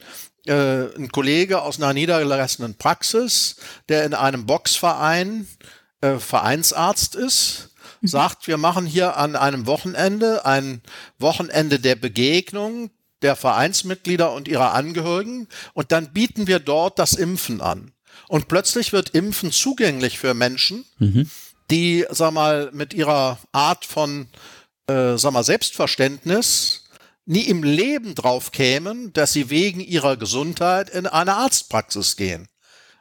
[0.46, 3.56] äh, ein Kollege aus einer niedergelassenen Praxis,
[3.88, 5.46] der in einem Boxverein
[6.00, 8.08] äh, Vereinsarzt ist, mhm.
[8.08, 10.82] sagt, wir machen hier an einem Wochenende ein
[11.18, 12.90] Wochenende der Begegnung
[13.22, 17.92] der Vereinsmitglieder und ihrer Angehörigen und dann bieten wir dort das Impfen an.
[18.28, 21.30] Und plötzlich wird Impfen zugänglich für Menschen, mhm.
[21.70, 24.28] die, sag mal, mit ihrer Art von,
[24.88, 26.83] äh, sag mal, Selbstverständnis
[27.26, 32.48] nie im Leben drauf kämen, dass sie wegen ihrer Gesundheit in eine Arztpraxis gehen,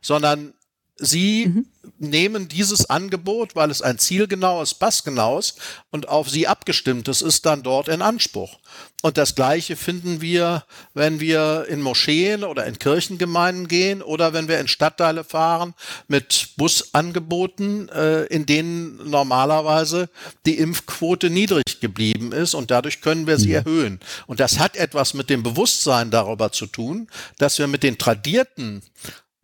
[0.01, 0.53] sondern
[0.95, 1.65] Sie mhm.
[1.97, 5.55] nehmen dieses Angebot, weil es ein zielgenaues, passgenaues
[5.89, 8.59] und auf Sie abgestimmtes ist, dann dort in Anspruch.
[9.01, 14.47] Und das Gleiche finden wir, wenn wir in Moscheen oder in Kirchengemeinden gehen oder wenn
[14.47, 15.73] wir in Stadtteile fahren
[16.07, 20.09] mit Busangeboten, äh, in denen normalerweise
[20.45, 23.55] die Impfquote niedrig geblieben ist und dadurch können wir sie mhm.
[23.55, 23.99] erhöhen.
[24.27, 27.07] Und das hat etwas mit dem Bewusstsein darüber zu tun,
[27.39, 28.83] dass wir mit den tradierten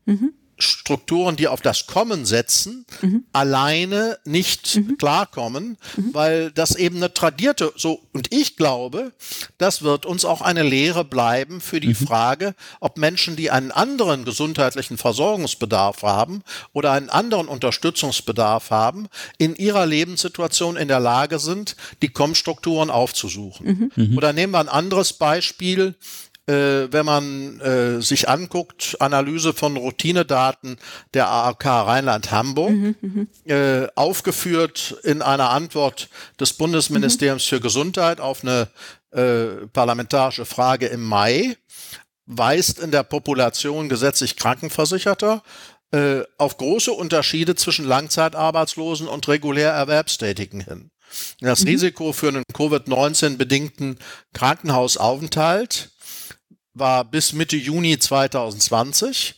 [0.06, 0.34] mhm.
[0.60, 3.24] Strukturen, die auf das Kommen setzen, mhm.
[3.34, 4.98] alleine nicht mhm.
[4.98, 6.14] klarkommen, mhm.
[6.14, 9.12] weil das eben eine tradierte, so, und ich glaube,
[9.58, 11.94] das wird uns auch eine Lehre bleiben für die.
[12.00, 16.44] Frage, ob Menschen, die einen anderen gesundheitlichen Versorgungsbedarf haben
[16.74, 23.92] oder einen anderen Unterstützungsbedarf haben, in ihrer Lebenssituation in der Lage sind, die Kommstrukturen aufzusuchen.
[23.96, 24.18] Mhm.
[24.18, 25.96] Oder nehmen wir ein anderes Beispiel,
[26.52, 30.78] wenn man äh, sich anguckt, Analyse von Routinedaten
[31.14, 36.10] der ARK Rheinland-Hamburg, mhm, mhm, äh, aufgeführt in einer Antwort
[36.40, 37.56] des Bundesministeriums mhm.
[37.56, 38.68] für Gesundheit auf eine
[39.12, 41.56] äh, parlamentarische Frage im Mai,
[42.26, 45.44] weist in der Population gesetzlich Krankenversicherter
[45.92, 50.92] äh, auf große Unterschiede zwischen Langzeitarbeitslosen und regulär Erwerbstätigen hin.
[51.42, 51.70] Das mhm.
[51.70, 53.98] Risiko für einen Covid-19 bedingten
[54.34, 55.90] Krankenhausaufenthalt
[56.80, 59.36] war bis Mitte Juni 2020.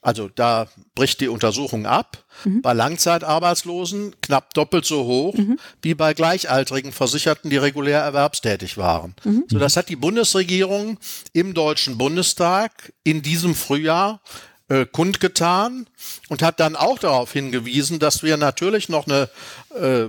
[0.00, 2.24] Also da bricht die Untersuchung ab.
[2.44, 2.62] Mhm.
[2.62, 5.58] Bei Langzeitarbeitslosen knapp doppelt so hoch mhm.
[5.82, 9.14] wie bei gleichaltrigen Versicherten, die regulär erwerbstätig waren.
[9.24, 9.44] Mhm.
[9.48, 10.98] So, das hat die Bundesregierung
[11.32, 14.20] im Deutschen Bundestag in diesem Frühjahr
[14.68, 15.88] äh, kundgetan
[16.28, 19.28] und hat dann auch darauf hingewiesen, dass wir natürlich noch eine
[19.74, 20.08] äh,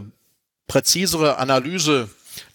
[0.67, 2.09] präzisere Analyse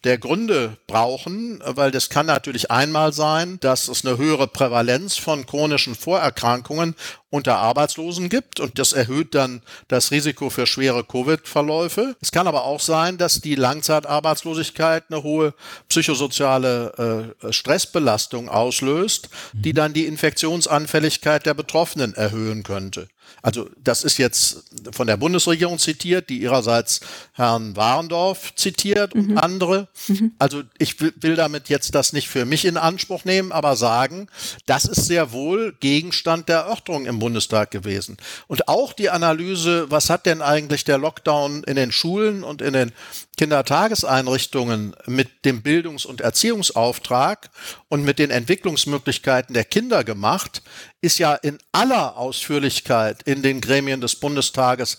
[0.04, 5.46] der Gründe brauchen, weil das kann natürlich einmal sein, dass es eine höhere Prävalenz von
[5.46, 6.94] chronischen Vorerkrankungen
[7.30, 12.14] unter Arbeitslosen gibt und das erhöht dann das Risiko für schwere Covid-Verläufe.
[12.20, 15.54] Es kann aber auch sein, dass die Langzeitarbeitslosigkeit eine hohe
[15.88, 19.76] psychosoziale äh, Stressbelastung auslöst, die mhm.
[19.76, 23.08] dann die Infektionsanfälligkeit der Betroffenen erhöhen könnte.
[23.42, 27.00] Also das ist jetzt von der Bundesregierung zitiert, die ihrerseits
[27.32, 29.38] Herrn Warendorf zitiert und mhm.
[29.38, 29.88] andere.
[30.08, 30.32] Mhm.
[30.38, 34.28] Also ich will damit jetzt das nicht für mich in Anspruch nehmen, aber sagen,
[34.66, 38.16] das ist sehr wohl Gegenstand der Erörterung im Bundestag gewesen.
[38.46, 42.72] Und auch die Analyse, was hat denn eigentlich der Lockdown in den Schulen und in
[42.72, 42.92] den
[43.36, 47.50] Kindertageseinrichtungen mit dem Bildungs- und Erziehungsauftrag
[47.94, 50.62] und mit den Entwicklungsmöglichkeiten der Kinder gemacht,
[51.00, 54.98] ist ja in aller Ausführlichkeit in den Gremien des Bundestages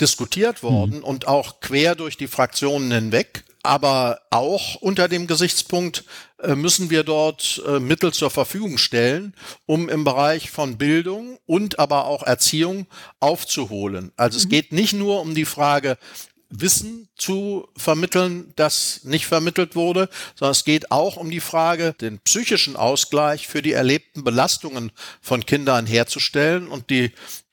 [0.00, 1.04] diskutiert worden mhm.
[1.04, 6.04] und auch quer durch die Fraktionen hinweg aber auch unter dem Gesichtspunkt
[6.40, 9.34] äh, müssen wir dort äh, Mittel zur Verfügung stellen,
[9.66, 12.86] um im Bereich von Bildung und aber auch Erziehung
[13.18, 14.12] aufzuholen.
[14.16, 14.50] Also es mhm.
[14.50, 15.98] geht nicht nur um die Frage,
[16.48, 22.20] Wissen zu vermitteln, das nicht vermittelt wurde, sondern es geht auch um die Frage, den
[22.20, 26.68] psychischen Ausgleich für die erlebten Belastungen von Kindern herzustellen.
[26.68, 27.12] Und die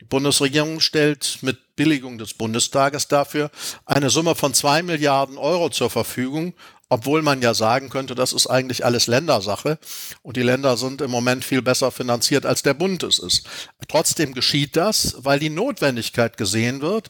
[0.10, 3.50] Bundesregierung stellt mit Billigung des Bundestages dafür
[3.86, 6.54] eine Summe von zwei Milliarden Euro zur Verfügung,
[6.88, 9.80] obwohl man ja sagen könnte, das ist eigentlich alles Ländersache
[10.22, 13.50] und die Länder sind im Moment viel besser finanziert, als der Bund es ist.
[13.88, 17.10] Trotzdem geschieht das, weil die Notwendigkeit gesehen wird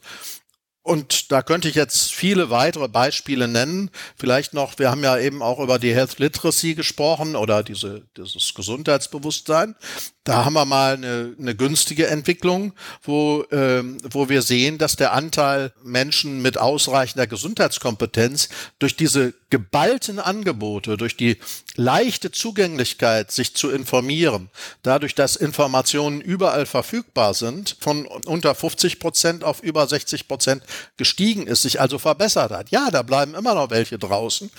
[0.83, 3.89] und da könnte ich jetzt viele weitere Beispiele nennen.
[4.17, 8.53] Vielleicht noch, wir haben ja eben auch über die Health Literacy gesprochen oder diese, dieses
[8.53, 9.75] Gesundheitsbewusstsein.
[10.25, 15.11] Da haben wir mal eine, eine günstige Entwicklung, wo, ähm, wo wir sehen, dass der
[15.11, 18.47] Anteil Menschen mit ausreichender Gesundheitskompetenz
[18.79, 21.37] durch diese geballten Angebote, durch die
[21.75, 24.49] leichte Zugänglichkeit, sich zu informieren,
[24.81, 30.63] dadurch, dass Informationen überall verfügbar sind, von unter 50 Prozent auf über 60 Prozent
[30.95, 32.71] gestiegen ist, sich also verbessert hat.
[32.71, 34.49] Ja, da bleiben immer noch welche draußen,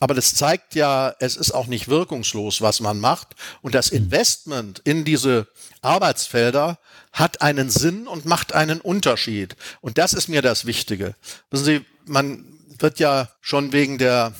[0.00, 3.28] aber das zeigt ja, es ist auch nicht wirkungslos, was man macht.
[3.62, 5.46] Und das Investment in diese
[5.82, 6.78] Arbeitsfelder
[7.12, 9.56] hat einen Sinn und macht einen Unterschied.
[9.80, 11.14] Und das ist mir das Wichtige.
[11.50, 12.44] Wissen Sie, man
[12.78, 14.34] wird ja schon wegen der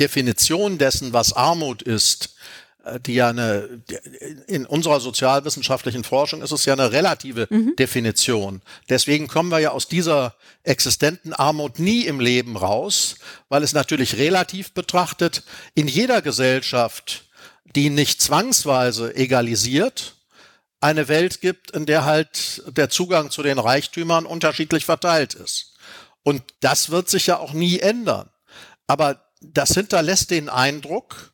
[0.00, 2.34] Definition dessen, was Armut ist,
[3.06, 3.82] die ja eine,
[4.46, 7.76] in unserer sozialwissenschaftlichen Forschung ist es ja eine relative mhm.
[7.76, 8.60] Definition.
[8.88, 13.16] Deswegen kommen wir ja aus dieser existenten Armut nie im Leben raus,
[13.48, 17.24] weil es natürlich relativ betrachtet in jeder Gesellschaft,
[17.76, 20.16] die nicht zwangsweise egalisiert,
[20.80, 25.74] eine Welt gibt, in der halt der Zugang zu den Reichtümern unterschiedlich verteilt ist.
[26.24, 28.28] Und das wird sich ja auch nie ändern.
[28.88, 31.32] Aber das hinterlässt den Eindruck,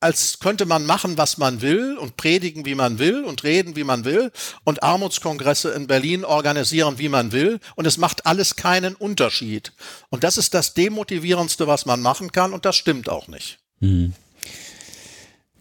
[0.00, 3.84] als könnte man machen, was man will und predigen, wie man will und reden, wie
[3.84, 4.32] man will
[4.64, 9.72] und Armutskongresse in Berlin organisieren, wie man will und es macht alles keinen Unterschied.
[10.08, 13.58] Und das ist das Demotivierendste, was man machen kann und das stimmt auch nicht.
[13.80, 14.14] Mhm.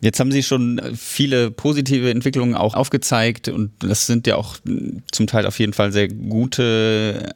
[0.01, 4.55] Jetzt haben Sie schon viele positive Entwicklungen auch aufgezeigt und das sind ja auch
[5.11, 7.33] zum Teil auf jeden Fall sehr gute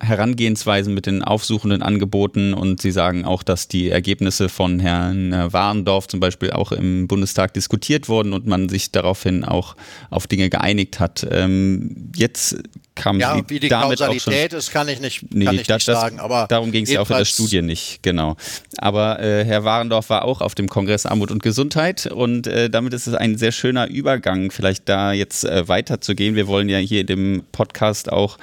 [0.00, 5.52] Herangehensweisen mit den aufsuchenden Angeboten und Sie sagen auch, dass die Ergebnisse von Herrn äh,
[5.52, 9.76] Warendorf zum Beispiel auch im Bundestag diskutiert wurden und man sich daraufhin auch
[10.10, 11.26] auf Dinge geeinigt hat.
[11.30, 12.56] Ähm, jetzt
[12.94, 15.56] kam ja, Sie wie die damit Kausalität auch schon, ist, kann ich nicht, nee, kann
[15.56, 16.20] ich das, nicht sagen.
[16.20, 18.36] Aber darum ging es ja auch in der Studie nicht, genau.
[18.78, 22.92] Aber äh, Herr Warendorf war auch auf dem Kongress Armut und Gesundheit und äh, damit
[22.94, 26.36] ist es ein sehr schöner Übergang, vielleicht da jetzt äh, weiterzugehen.
[26.36, 28.38] Wir wollen ja hier in dem Podcast auch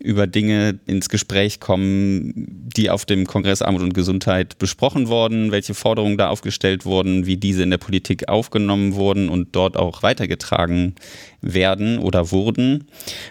[0.00, 2.32] über Dinge ins Gespräch kommen,
[2.76, 7.38] die auf dem Kongress Armut und Gesundheit besprochen wurden, welche Forderungen da aufgestellt wurden, wie
[7.38, 10.94] diese in der Politik aufgenommen wurden und dort auch weitergetragen
[11.40, 12.86] werden oder wurden.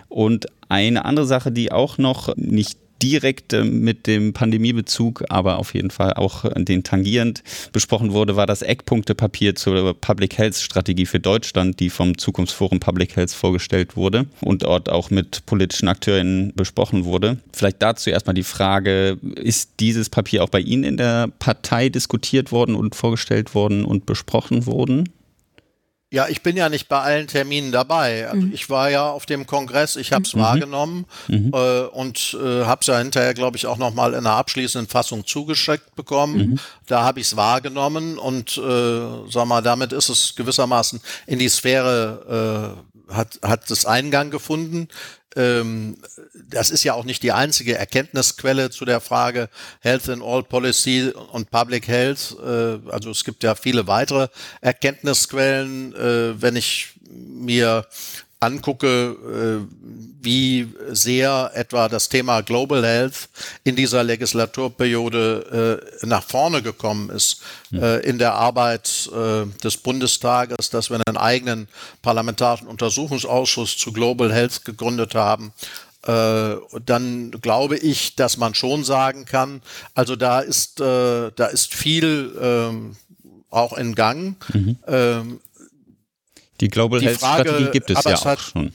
[0.09, 5.73] Und eine andere Sache, die auch noch nicht direkt äh, mit dem Pandemiebezug, aber auf
[5.73, 11.19] jeden Fall auch den tangierend besprochen wurde, war das Eckpunktepapier zur Public Health Strategie für
[11.19, 17.04] Deutschland, die vom Zukunftsforum Public Health vorgestellt wurde und dort auch mit politischen Akteuren besprochen
[17.04, 17.38] wurde.
[17.52, 22.52] Vielleicht dazu erstmal die Frage, ist dieses Papier auch bei Ihnen in der Partei diskutiert
[22.52, 25.10] worden und vorgestellt worden und besprochen worden?
[26.13, 28.30] Ja, ich bin ja nicht bei allen Terminen dabei.
[28.30, 28.54] Also mhm.
[28.54, 30.41] Ich war ja auf dem Kongress, ich habe es mhm.
[30.41, 31.49] wahrgenommen mhm.
[31.52, 35.26] Äh, und äh, habe es ja hinterher, glaube ich, auch nochmal in einer abschließenden Fassung
[35.26, 36.38] zugeschickt bekommen.
[36.38, 36.60] Mhm.
[36.86, 41.49] Da habe ich es wahrgenommen und äh, sag mal, damit ist es gewissermaßen in die
[41.49, 44.88] Sphäre, äh, hat, hat es Eingang gefunden
[45.36, 45.97] ähm,
[46.34, 49.49] das ist ja auch nicht die einzige Erkenntnisquelle zu der Frage
[49.80, 52.36] Health in All Policy und Public Health.
[52.39, 54.28] Äh, also es gibt ja viele weitere
[54.62, 55.95] Erkenntnisquellen.
[55.95, 57.88] Äh, wenn ich mir
[58.43, 59.15] angucke,
[59.65, 59.67] äh,
[60.21, 63.29] wie sehr etwa das Thema Global Health
[63.63, 67.41] in dieser Legislaturperiode äh, nach vorne gekommen ist
[67.73, 69.10] äh, in der Arbeit
[69.63, 71.67] des Bundestages, dass wir einen eigenen
[72.01, 75.53] parlamentarischen Untersuchungsausschuss zu Global Health gegründet haben.
[76.06, 79.62] Dann glaube ich, dass man schon sagen kann,
[79.93, 82.97] also da ist, da ist viel ähm,
[83.49, 84.36] auch in Gang.
[84.53, 85.39] Mhm.
[86.61, 88.73] Die Global die Health Frage, Strategie gibt es ja auch hat, schon.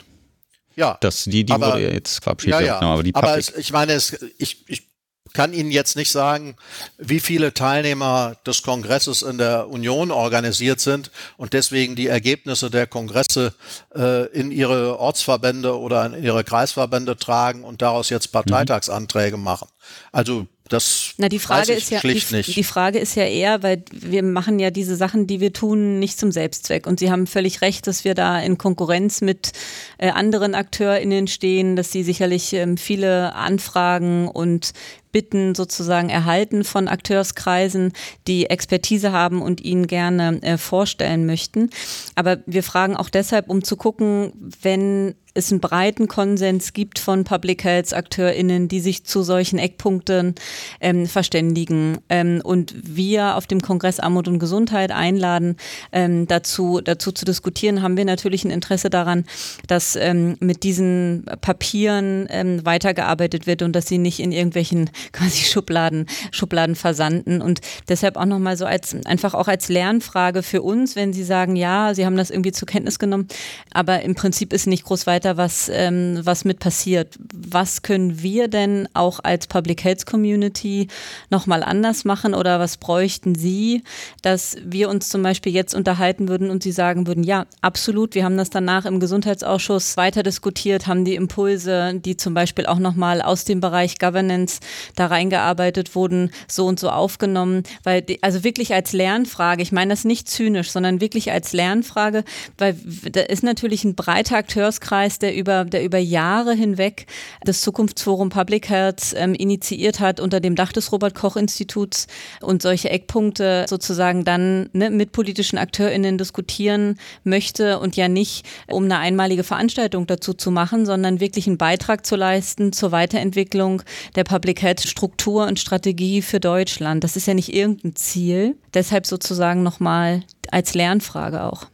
[0.76, 0.96] Ja.
[1.00, 2.60] Das, die die aber, wurde ja jetzt verabschiedet.
[2.60, 2.78] Ja, ja.
[2.78, 4.88] Genau, aber die aber es, ich meine, es, ich, ich
[5.32, 6.56] kann Ihnen jetzt nicht sagen,
[6.98, 12.86] wie viele Teilnehmer des Kongresses in der Union organisiert sind und deswegen die Ergebnisse der
[12.86, 13.54] Kongresse
[13.94, 19.68] äh, in ihre Ortsverbände oder in ihre Kreisverbände tragen und daraus jetzt Parteitagsanträge machen.
[20.12, 22.57] Also das Na, die Frage ist ja, schlicht die, nicht.
[22.57, 26.18] Die Frage ist ja eher, weil wir machen ja diese Sachen, die wir tun, nicht
[26.18, 26.87] zum Selbstzweck.
[26.87, 29.52] Und Sie haben völlig recht, dass wir da in Konkurrenz mit
[29.98, 34.72] äh, anderen AkteurInnen stehen, dass Sie sicherlich ähm, viele Anfragen und
[35.12, 37.92] Bitten sozusagen erhalten von Akteurskreisen,
[38.26, 41.70] die Expertise haben und ihnen gerne äh, vorstellen möchten.
[42.14, 47.24] Aber wir fragen auch deshalb, um zu gucken, wenn es einen breiten Konsens gibt von
[47.24, 50.35] Public Health AkteurInnen, die sich zu solchen Eckpunkten
[50.81, 51.98] ähm, verständigen.
[52.09, 55.57] Ähm, und wir auf dem Kongress Armut und Gesundheit einladen,
[55.92, 59.24] ähm, dazu, dazu zu diskutieren, haben wir natürlich ein Interesse daran,
[59.66, 65.44] dass ähm, mit diesen Papieren ähm, weitergearbeitet wird und dass sie nicht in irgendwelchen quasi
[65.44, 67.40] Schubladen, Schubladen versanden.
[67.40, 71.55] Und deshalb auch nochmal so als, einfach auch als Lernfrage für uns, wenn Sie sagen,
[71.57, 73.29] ja, Sie haben das irgendwie zur Kenntnis genommen,
[73.72, 77.18] aber im Prinzip ist nicht groß weiter was, ähm, was mit passiert.
[77.32, 80.88] Was können wir denn auch als Public Health Community
[81.30, 83.82] nochmal anders machen oder was bräuchten Sie,
[84.22, 88.24] dass wir uns zum Beispiel jetzt unterhalten würden und Sie sagen würden, ja, absolut, wir
[88.24, 93.22] haben das danach im Gesundheitsausschuss weiter diskutiert, haben die Impulse, die zum Beispiel auch nochmal
[93.22, 94.60] aus dem Bereich Governance
[94.96, 99.90] da reingearbeitet wurden, so und so aufgenommen, weil die, also wirklich als Lernfrage, ich meine
[99.90, 102.24] das nicht zynisch, sondern wirklich als Lernfrage,
[102.56, 102.76] weil
[103.12, 107.07] da ist natürlich ein breiter Akteurskreis, der über, der über Jahre hinweg
[107.42, 112.07] das Zukunftsforum Public Health ähm, initiiert hat unter dem Dach des Robert Koch Instituts
[112.42, 118.85] und solche Eckpunkte sozusagen dann ne, mit politischen AkteurInnen diskutieren möchte und ja nicht, um
[118.85, 123.83] eine einmalige Veranstaltung dazu zu machen, sondern wirklich einen Beitrag zu leisten zur Weiterentwicklung
[124.16, 127.05] der Public Health Struktur und Strategie für Deutschland.
[127.05, 128.57] Das ist ja nicht irgendein Ziel.
[128.75, 131.66] Deshalb sozusagen nochmal als Lernfrage auch.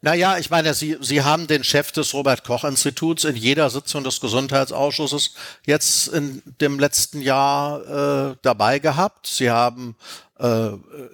[0.00, 5.34] Naja, ich meine, Sie, Sie haben den Chef des Robert-Koch-Instituts in jeder Sitzung des Gesundheitsausschusses
[5.66, 9.26] jetzt in dem letzten Jahr äh, dabei gehabt.
[9.26, 9.96] Sie haben
[10.38, 10.70] äh,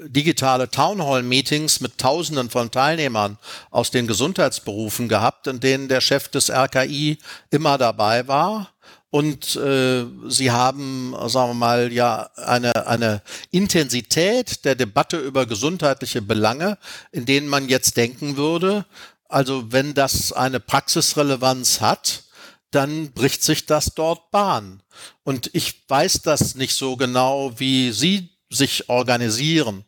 [0.07, 3.39] digitale Townhall-Meetings mit Tausenden von Teilnehmern
[3.71, 7.17] aus den Gesundheitsberufen gehabt, in denen der Chef des RKI
[7.51, 8.74] immer dabei war.
[9.15, 16.21] Und äh, sie haben, sagen wir mal, ja eine, eine Intensität der Debatte über gesundheitliche
[16.21, 16.79] Belange,
[17.13, 18.85] in denen man jetzt denken würde,
[19.29, 22.25] also wenn das eine Praxisrelevanz hat,
[22.73, 24.83] dann bricht sich das dort Bahn.
[25.23, 29.85] Und ich weiß das nicht so genau, wie Sie sich organisieren.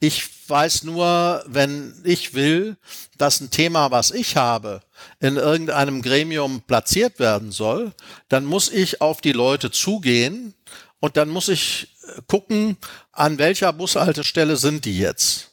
[0.00, 2.76] Ich weiß nur, wenn ich will,
[3.16, 4.80] dass ein Thema, was ich habe,
[5.20, 7.92] in irgendeinem Gremium platziert werden soll,
[8.28, 10.54] dann muss ich auf die Leute zugehen
[11.00, 11.96] und dann muss ich
[12.26, 12.76] gucken,
[13.12, 15.52] an welcher Bushaltestelle sind die jetzt.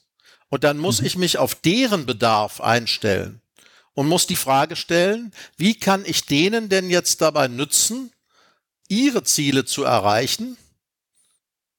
[0.49, 1.08] Und dann muss mhm.
[1.08, 3.41] ich mich auf deren Bedarf einstellen
[3.93, 8.12] und muss die Frage stellen, wie kann ich denen denn jetzt dabei nützen,
[8.88, 10.58] ihre Ziele zu erreichen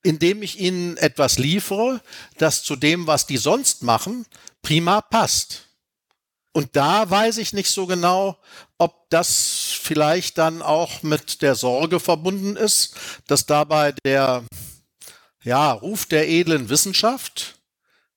[0.06, 2.00] indem ich ihnen etwas liefere,
[2.38, 4.24] das zu dem, was die sonst machen,
[4.62, 5.64] prima passt.
[6.52, 8.38] Und da weiß ich nicht so genau,
[8.78, 12.94] ob das vielleicht dann auch mit der Sorge verbunden ist,
[13.26, 14.44] dass dabei der
[15.42, 17.58] ja, Ruf der edlen Wissenschaft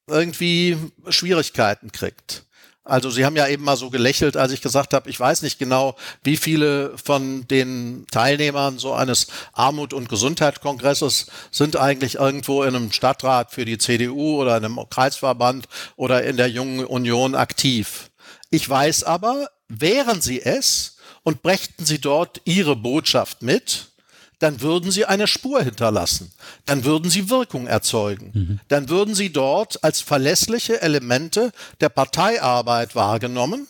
[0.08, 0.78] irgendwie
[1.10, 2.46] Schwierigkeiten kriegt.
[2.90, 5.60] Also Sie haben ja eben mal so gelächelt, als ich gesagt habe, ich weiß nicht
[5.60, 12.76] genau, wie viele von den Teilnehmern so eines Armut- und Gesundheitskongresses sind eigentlich irgendwo in
[12.76, 18.10] einem Stadtrat für die CDU oder in einem Kreisverband oder in der Jungen Union aktiv.
[18.50, 23.89] Ich weiß aber, wären Sie es und brächten Sie dort Ihre Botschaft mit,
[24.40, 26.32] dann würden sie eine Spur hinterlassen.
[26.66, 28.32] Dann würden sie Wirkung erzeugen.
[28.34, 28.60] Mhm.
[28.70, 33.68] Dann würden sie dort als verlässliche Elemente der Parteiarbeit wahrgenommen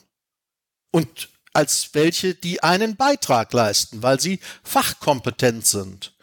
[0.92, 6.14] und als welche, die einen Beitrag leisten, weil sie fachkompetent sind.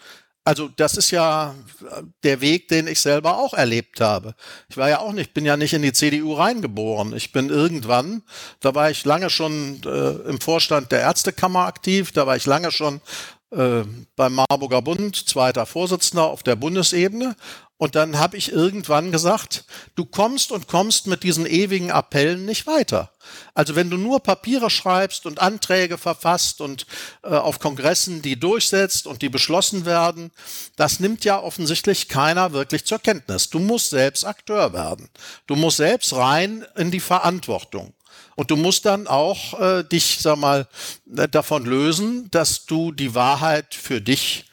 [0.46, 1.56] Also das ist ja
[2.22, 4.36] der Weg, den ich selber auch erlebt habe.
[4.68, 7.16] Ich war ja auch nicht, bin ja nicht in die CDU reingeboren.
[7.16, 8.22] Ich bin irgendwann,
[8.60, 12.70] da war ich lange schon äh, im Vorstand der Ärztekammer aktiv, da war ich lange
[12.70, 13.00] schon
[13.56, 13.84] äh,
[14.16, 17.36] beim Marburger Bund, zweiter Vorsitzender auf der Bundesebene.
[17.78, 19.64] Und dann habe ich irgendwann gesagt,
[19.96, 23.12] du kommst und kommst mit diesen ewigen Appellen nicht weiter.
[23.54, 26.86] Also wenn du nur Papiere schreibst und Anträge verfasst und
[27.22, 30.32] äh, auf Kongressen die durchsetzt und die beschlossen werden,
[30.76, 33.50] das nimmt ja offensichtlich keiner wirklich zur Kenntnis.
[33.50, 35.10] Du musst selbst Akteur werden.
[35.46, 37.92] Du musst selbst rein in die Verantwortung.
[38.36, 40.68] Und du musst dann auch äh, dich, sag mal,
[41.16, 44.44] äh, davon lösen, dass du die Wahrheit für dich,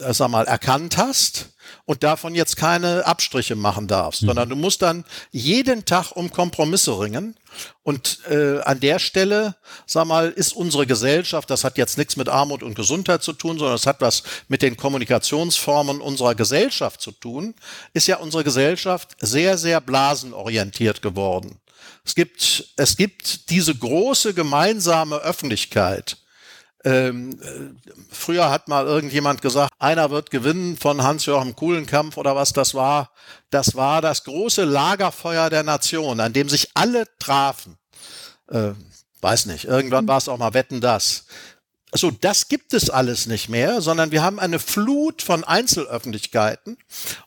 [0.00, 1.50] äh, sag mal, erkannt hast
[1.84, 4.26] und davon jetzt keine Abstriche machen darfst, mhm.
[4.28, 7.36] sondern du musst dann jeden Tag um Kompromisse ringen.
[7.82, 9.56] Und äh, an der Stelle,
[9.86, 13.58] sag mal, ist unsere Gesellschaft, das hat jetzt nichts mit Armut und Gesundheit zu tun,
[13.58, 17.54] sondern es hat was mit den Kommunikationsformen unserer Gesellschaft zu tun,
[17.92, 21.60] ist ja unsere Gesellschaft sehr, sehr blasenorientiert geworden.
[22.04, 26.18] Es gibt, es gibt diese große gemeinsame Öffentlichkeit.
[26.84, 32.52] Ähm, äh, früher hat mal irgendjemand gesagt, einer wird gewinnen von Hans-Joachim Kuhlenkampf oder was
[32.52, 33.10] das war.
[33.48, 37.78] Das war das große Lagerfeuer der Nation, an dem sich alle trafen.
[38.48, 38.72] Äh,
[39.22, 41.24] weiß nicht, irgendwann war es auch mal Wetten das.
[41.92, 46.76] So, das gibt es alles nicht mehr, sondern wir haben eine Flut von Einzelöffentlichkeiten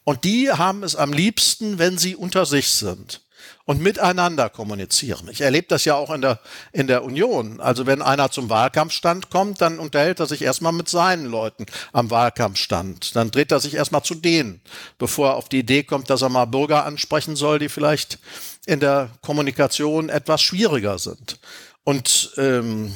[0.04, 3.22] und die haben es am liebsten, wenn sie unter sich sind
[3.68, 5.28] und miteinander kommunizieren.
[5.30, 6.40] Ich erlebe das ja auch in der,
[6.72, 7.60] in der Union.
[7.60, 12.10] Also wenn einer zum Wahlkampfstand kommt, dann unterhält er sich erstmal mit seinen Leuten am
[12.10, 13.14] Wahlkampfstand.
[13.18, 14.62] Dann dreht er sich erstmal zu denen,
[14.98, 18.20] bevor er auf die Idee kommt, dass er mal Bürger ansprechen soll, die vielleicht
[18.66, 21.38] in der Kommunikation etwas schwieriger sind.
[21.84, 22.96] Und ähm,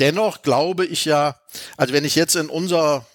[0.00, 1.36] dennoch glaube ich ja,
[1.78, 3.06] also wenn ich jetzt in unser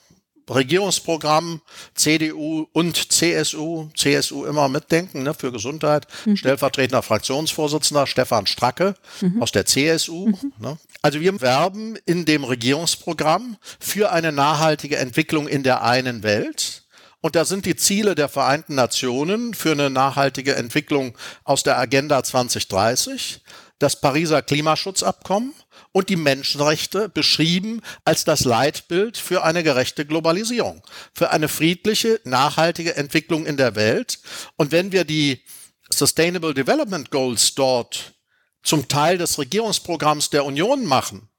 [0.50, 1.62] Regierungsprogramm
[1.96, 6.08] CDU und CSU, CSU immer mitdenken ne, für Gesundheit.
[6.26, 6.38] Mhm.
[6.38, 9.41] Stellvertretender Fraktionsvorsitzender Stefan Stracke mhm.
[9.41, 10.28] aus der CSU.
[10.28, 10.54] Mhm.
[10.60, 10.78] Ne.
[11.02, 16.84] Also wir werben in dem Regierungsprogramm für eine nachhaltige Entwicklung in der einen Welt.
[17.22, 22.24] Und da sind die Ziele der Vereinten Nationen für eine nachhaltige Entwicklung aus der Agenda
[22.24, 23.41] 2030,
[23.80, 25.54] das Pariser Klimaschutzabkommen
[25.96, 30.84] und die Menschenrechte beschrieben als das Leitbild für eine gerechte Globalisierung,
[31.14, 34.20] für eine friedliche, nachhaltige Entwicklung in der Welt.
[34.58, 35.41] Und wenn wir die
[35.89, 38.14] Sustainable Development Goals dort
[38.62, 41.30] zum Teil des Regierungsprogramms der Union machen,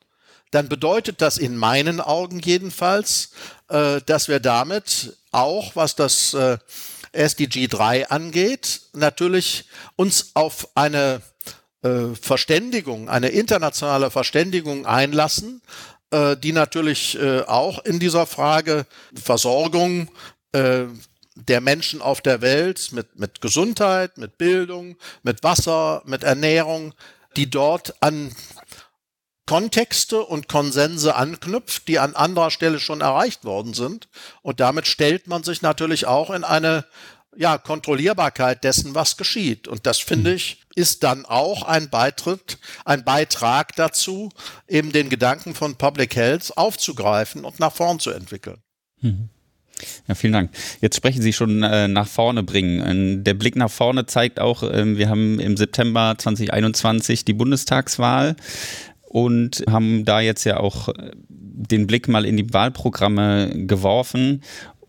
[0.52, 3.32] dann bedeutet das in meinen Augen jedenfalls,
[3.68, 6.56] äh, dass wir damit auch, was das äh,
[7.12, 11.20] SDG 3 angeht, natürlich uns auf eine
[11.86, 15.62] äh, Verständigung, eine internationale Verständigung einlassen,
[16.10, 20.08] äh, die natürlich äh, auch in dieser Frage Versorgung
[20.52, 20.84] äh,
[21.34, 26.94] der Menschen auf der Welt mit, mit Gesundheit, mit Bildung, mit Wasser, mit Ernährung,
[27.36, 28.34] die dort an
[29.46, 34.08] Kontexte und Konsense anknüpft, die an anderer Stelle schon erreicht worden sind.
[34.42, 36.84] Und damit stellt man sich natürlich auch in eine
[37.36, 39.68] ja, Kontrollierbarkeit dessen, was geschieht.
[39.68, 40.36] Und das finde mhm.
[40.36, 44.28] ich, ist dann auch ein Beitritt, ein Beitrag dazu,
[44.68, 48.58] eben den Gedanken von Public Health aufzugreifen und nach vorn zu entwickeln.
[49.00, 49.30] Mhm.
[50.06, 50.50] Ja, vielen Dank.
[50.80, 52.82] Jetzt sprechen Sie schon äh, nach vorne bringen.
[52.86, 58.36] Ähm, der Blick nach vorne zeigt auch, äh, wir haben im September 2021 die Bundestagswahl
[59.02, 64.42] und haben da jetzt ja auch äh, den Blick mal in die Wahlprogramme geworfen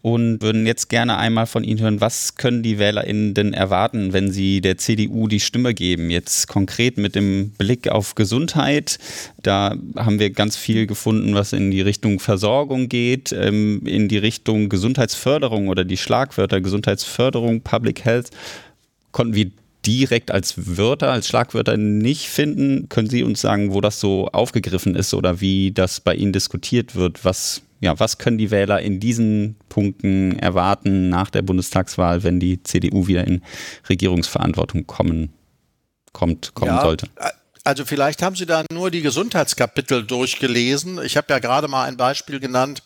[0.07, 4.31] und würden jetzt gerne einmal von Ihnen hören, was können die WählerInnen denn erwarten, wenn
[4.31, 6.09] sie der CDU die Stimme geben?
[6.09, 8.99] Jetzt konkret mit dem Blick auf Gesundheit.
[9.43, 14.17] Da haben wir ganz viel gefunden, was in die Richtung Versorgung geht, ähm, in die
[14.17, 18.29] Richtung Gesundheitsförderung oder die Schlagwörter Gesundheitsförderung, Public Health.
[19.11, 19.51] Konnten wir
[19.85, 22.87] direkt als Wörter, als Schlagwörter nicht finden.
[22.87, 26.95] Können Sie uns sagen, wo das so aufgegriffen ist oder wie das bei Ihnen diskutiert
[26.95, 32.39] wird, was ja, was können die Wähler in diesen Punkten erwarten nach der Bundestagswahl, wenn
[32.39, 33.41] die CDU wieder in
[33.87, 35.33] Regierungsverantwortung kommen,
[36.13, 37.07] kommt, kommen ja, sollte?
[37.63, 41.03] Also vielleicht haben Sie da nur die Gesundheitskapitel durchgelesen.
[41.03, 42.81] Ich habe ja gerade mal ein Beispiel genannt,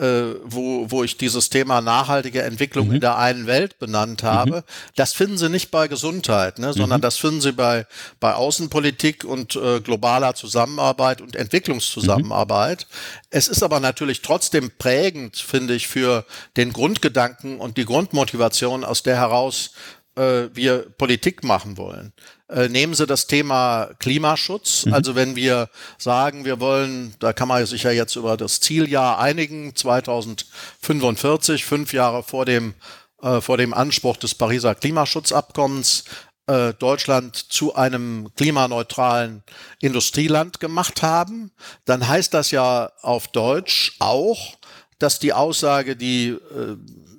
[0.00, 2.94] äh, wo, wo ich dieses Thema nachhaltige Entwicklung mhm.
[2.94, 4.56] in der einen Welt benannt habe.
[4.56, 4.62] Mhm.
[4.96, 7.02] Das finden Sie nicht bei Gesundheit, ne, sondern mhm.
[7.02, 7.86] das finden Sie bei,
[8.18, 12.86] bei Außenpolitik und äh, globaler Zusammenarbeit und Entwicklungszusammenarbeit.
[12.88, 12.94] Mhm.
[13.30, 16.24] Es ist aber natürlich trotzdem prägend, finde ich, für
[16.56, 19.72] den Grundgedanken und die Grundmotivation, aus der heraus
[20.16, 22.12] äh, wir Politik machen wollen.
[22.50, 24.86] Äh, nehmen Sie das Thema Klimaschutz.
[24.86, 24.94] Mhm.
[24.94, 29.18] Also wenn wir sagen, wir wollen, da kann man sich ja jetzt über das Zieljahr
[29.20, 32.74] einigen, 2045, fünf Jahre vor dem,
[33.22, 36.04] äh, vor dem Anspruch des Pariser Klimaschutzabkommens,
[36.48, 39.44] äh, Deutschland zu einem klimaneutralen
[39.78, 41.52] Industrieland gemacht haben,
[41.84, 44.56] dann heißt das ja auf Deutsch auch,
[44.98, 46.76] dass die Aussage, die äh,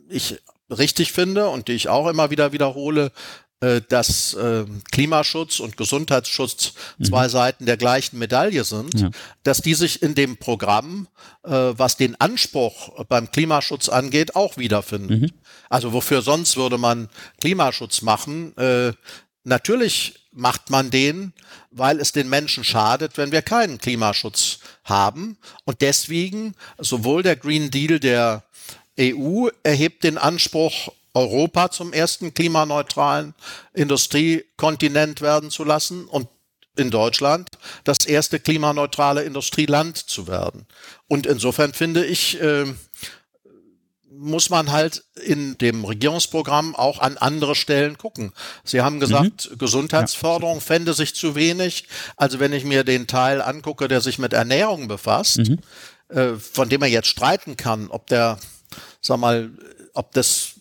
[0.09, 3.11] ich richtig finde und die ich auch immer wieder wiederhole,
[3.61, 7.05] äh, dass äh, Klimaschutz und Gesundheitsschutz mhm.
[7.05, 9.11] zwei Seiten der gleichen Medaille sind, ja.
[9.43, 11.07] dass die sich in dem Programm,
[11.43, 15.21] äh, was den Anspruch beim Klimaschutz angeht, auch wiederfinden.
[15.21, 15.31] Mhm.
[15.69, 17.07] Also wofür sonst würde man
[17.39, 18.57] Klimaschutz machen?
[18.57, 18.93] Äh,
[19.43, 21.33] natürlich macht man den,
[21.69, 25.37] weil es den Menschen schadet, wenn wir keinen Klimaschutz haben.
[25.65, 28.43] Und deswegen sowohl der Green Deal der
[28.99, 33.33] EU erhebt den Anspruch, Europa zum ersten klimaneutralen
[33.73, 36.27] Industriekontinent werden zu lassen und
[36.77, 37.49] in Deutschland
[37.83, 40.65] das erste klimaneutrale Industrieland zu werden.
[41.07, 42.65] Und insofern finde ich, äh,
[44.13, 48.33] muss man halt in dem Regierungsprogramm auch an andere Stellen gucken.
[48.63, 49.57] Sie haben gesagt, mhm.
[49.57, 50.61] Gesundheitsförderung ja.
[50.61, 51.87] fände sich zu wenig.
[52.17, 55.59] Also wenn ich mir den Teil angucke, der sich mit Ernährung befasst, mhm.
[56.09, 58.37] äh, von dem man jetzt streiten kann, ob der
[59.01, 59.51] sag mal,
[59.93, 60.53] ob das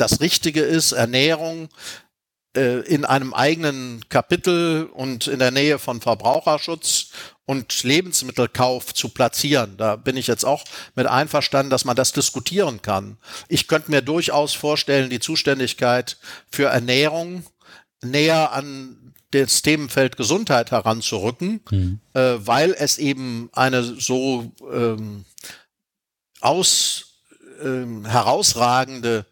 [0.00, 1.68] das Richtige ist, Ernährung
[2.56, 7.10] äh, in einem eigenen Kapitel und in der Nähe von Verbraucherschutz
[7.44, 9.76] und Lebensmittelkauf zu platzieren.
[9.76, 13.18] Da bin ich jetzt auch mit einverstanden, dass man das diskutieren kann.
[13.48, 16.18] Ich könnte mir durchaus vorstellen, die Zuständigkeit
[16.50, 17.44] für Ernährung
[18.02, 22.00] näher an das Themenfeld Gesundheit heranzurücken, mhm.
[22.14, 25.24] äh, weil es eben eine so ähm,
[26.40, 27.22] aus
[27.62, 29.26] äh, herausragende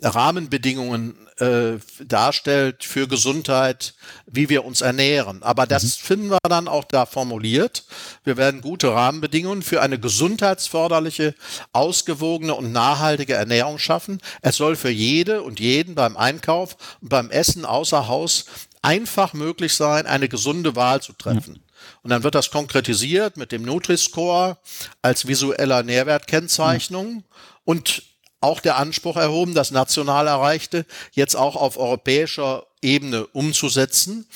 [0.00, 3.94] Rahmenbedingungen äh, darstellt für Gesundheit,
[4.26, 5.42] wie wir uns ernähren.
[5.42, 5.88] Aber das mhm.
[5.88, 7.84] finden wir dann auch da formuliert.
[8.24, 11.34] Wir werden gute Rahmenbedingungen für eine gesundheitsförderliche,
[11.72, 14.20] ausgewogene und nachhaltige Ernährung schaffen.
[14.40, 18.46] Es soll für jede und jeden beim Einkauf und beim Essen außer Haus
[18.82, 21.54] einfach möglich sein, eine gesunde Wahl zu treffen.
[21.54, 21.62] Mhm.
[22.02, 24.58] Und dann wird das konkretisiert mit dem Nutri-Score
[25.02, 27.14] als visueller Nährwertkennzeichnung.
[27.14, 27.24] Mhm
[27.68, 28.02] und
[28.40, 34.26] auch der Anspruch erhoben, das national Erreichte jetzt auch auf europäischer Ebene umzusetzen.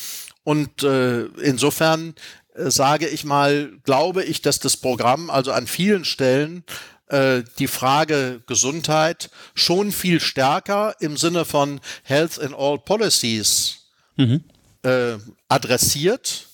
[0.44, 2.14] Und äh, insofern
[2.55, 6.64] äh, sage ich mal, glaube ich, dass das Programm also an vielen Stellen
[7.07, 13.86] äh, die Frage Gesundheit schon viel stärker im Sinne von Health in All Policies
[14.16, 14.44] mhm.
[14.82, 16.46] äh, adressiert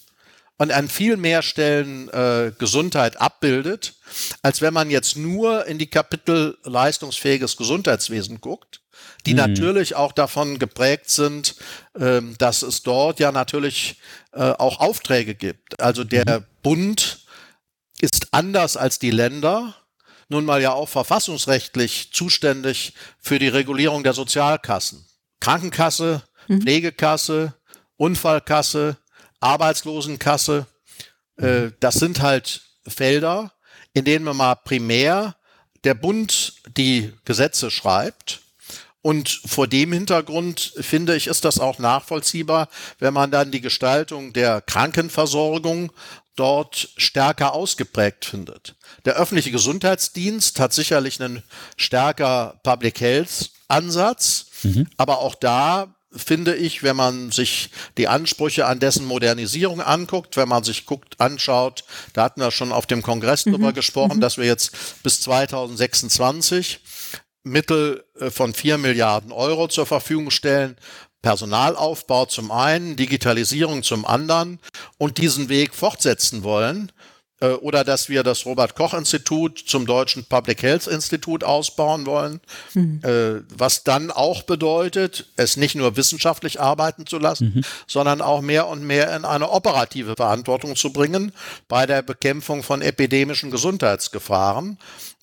[0.58, 3.94] und an viel mehr Stellen äh, Gesundheit abbildet,
[4.42, 8.82] als wenn man jetzt nur in die Kapitel leistungsfähiges Gesundheitswesen guckt,
[9.24, 9.38] die mhm.
[9.38, 11.54] natürlich auch davon geprägt sind,
[11.98, 14.00] ähm, dass es dort ja natürlich
[14.32, 15.80] äh, auch Aufträge gibt.
[15.80, 16.44] Also der mhm.
[16.62, 17.20] Bund
[18.00, 19.74] ist anders als die Länder
[20.28, 25.06] nun mal ja auch verfassungsrechtlich zuständig für die Regulierung der Sozialkassen.
[25.40, 26.60] Krankenkasse, mhm.
[26.60, 27.54] Pflegekasse,
[27.96, 28.96] Unfallkasse,
[29.40, 30.66] Arbeitslosenkasse.
[31.36, 33.52] Äh, das sind halt Felder,
[33.92, 35.36] in denen man mal primär
[35.84, 38.40] der Bund die Gesetze schreibt.
[39.00, 42.68] Und vor dem Hintergrund finde ich, ist das auch nachvollziehbar,
[42.98, 45.92] wenn man dann die Gestaltung der Krankenversorgung
[46.34, 48.74] dort stärker ausgeprägt findet.
[49.04, 51.42] Der öffentliche Gesundheitsdienst hat sicherlich einen
[51.76, 54.88] stärker Public Health Ansatz, mhm.
[54.96, 60.48] aber auch da finde ich, wenn man sich die Ansprüche an dessen Modernisierung anguckt, wenn
[60.48, 61.84] man sich guckt, anschaut,
[62.14, 63.52] da hatten wir schon auf dem Kongress mhm.
[63.52, 64.20] drüber gesprochen, mhm.
[64.20, 66.80] dass wir jetzt bis 2026
[67.44, 70.76] Mittel äh, von vier Milliarden Euro zur Verfügung stellen.
[71.20, 74.60] Personalaufbau zum einen, Digitalisierung zum anderen
[74.98, 76.92] und diesen Weg fortsetzen wollen,
[77.46, 82.40] oder dass wir das Robert Koch Institut zum deutschen Public Health Institut ausbauen wollen,
[82.74, 83.00] mhm.
[83.02, 87.64] Äh, was dann auch bedeutet, es nicht nur wissenschaftlich arbeiten zu lassen, mhm.
[87.86, 91.32] sondern auch mehr und mehr in eine operative Verantwortung zu bringen
[91.68, 94.78] bei der Bekämpfung von epidemischen Gesundheitsgefahren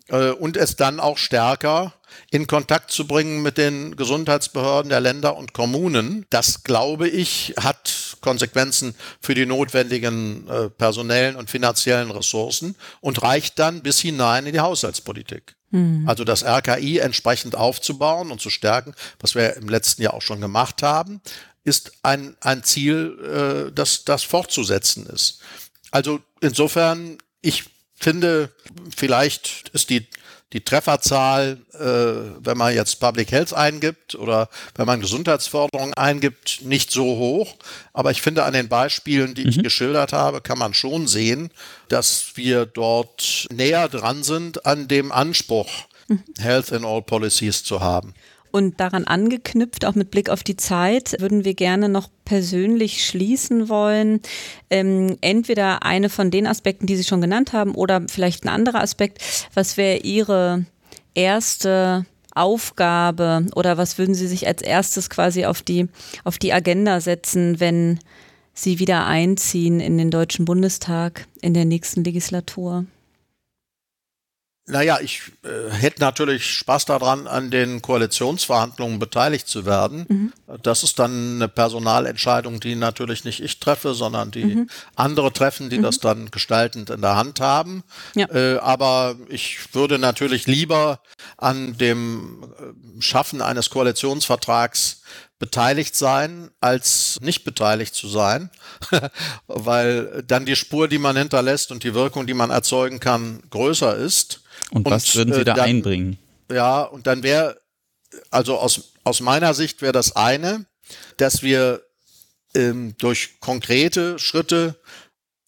[0.07, 1.93] äh, und es dann auch stärker
[2.31, 6.25] in Kontakt zu bringen mit den Gesundheitsbehörden der Länder und Kommunen.
[6.29, 13.59] Das, glaube ich, hat Konsequenzen für die notwendigen äh, personellen und finanziellen Ressourcen und reicht
[13.59, 15.55] dann bis hinein in die Haushaltspolitik.
[15.71, 16.09] Mhm.
[16.09, 20.41] Also das RKI entsprechend aufzubauen und zu stärken, was wir im letzten Jahr auch schon
[20.41, 21.21] gemacht haben,
[21.63, 25.39] ist ein, ein Ziel, äh, das, das fortzusetzen ist.
[25.91, 27.65] Also insofern, ich
[27.95, 28.49] finde,
[28.95, 30.07] vielleicht ist die
[30.55, 36.91] die Trefferzahl, äh, wenn man jetzt Public Health eingibt oder wenn man Gesundheitsförderung eingibt, nicht
[36.91, 37.57] so hoch.
[37.91, 39.49] Aber ich finde, an den Beispielen, die mhm.
[39.49, 41.51] ich geschildert habe, kann man schon sehen,
[41.89, 45.69] dass wir dort näher dran sind an dem Anspruch,
[46.07, 46.23] mhm.
[46.39, 48.13] Health in All Policies zu haben.
[48.55, 53.67] Und daran angeknüpft, auch mit Blick auf die Zeit, würden wir gerne noch persönlich schließen
[53.67, 54.21] wollen.
[54.69, 58.79] Ähm, entweder eine von den Aspekten, die Sie schon genannt haben, oder vielleicht ein anderer
[58.79, 59.21] Aspekt.
[59.53, 60.63] Was wäre Ihre
[61.15, 65.89] erste Aufgabe oder was würden Sie sich als erstes quasi auf die,
[66.23, 67.99] auf die Agenda setzen, wenn
[68.53, 72.85] Sie wieder einziehen in den Deutschen Bundestag in der nächsten Legislatur?
[74.67, 80.05] Naja, ich äh, hätte natürlich Spaß daran, an den Koalitionsverhandlungen beteiligt zu werden.
[80.09, 80.33] Mhm.
[80.63, 84.69] Das ist dann eine Personalentscheidung, die natürlich nicht ich treffe, sondern die mhm.
[84.95, 85.83] andere treffen, die mhm.
[85.83, 87.83] das dann gestaltend in der Hand haben.
[88.15, 88.27] Ja.
[88.33, 90.99] Äh, aber ich würde natürlich lieber
[91.37, 95.03] an dem äh, Schaffen eines Koalitionsvertrags
[95.37, 98.49] beteiligt sein, als nicht beteiligt zu sein,
[99.47, 103.95] weil dann die Spur, die man hinterlässt und die Wirkung, die man erzeugen kann, größer
[103.95, 104.41] ist.
[104.71, 106.17] Und, und was würden Sie äh, da dann, einbringen?
[106.51, 107.59] Ja, und dann wäre,
[108.29, 110.65] also aus, aus meiner Sicht wäre das eine,
[111.17, 111.81] dass wir
[112.53, 114.79] ähm, durch konkrete Schritte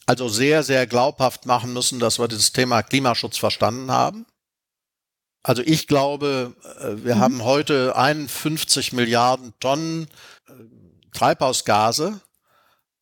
[0.06, 4.26] also sehr, sehr glaubhaft machen müssen, dass wir das Thema Klimaschutz verstanden haben.
[5.44, 7.20] Also ich glaube, äh, wir mhm.
[7.20, 10.08] haben heute 51 Milliarden Tonnen
[10.48, 10.52] äh,
[11.14, 12.22] Treibhausgase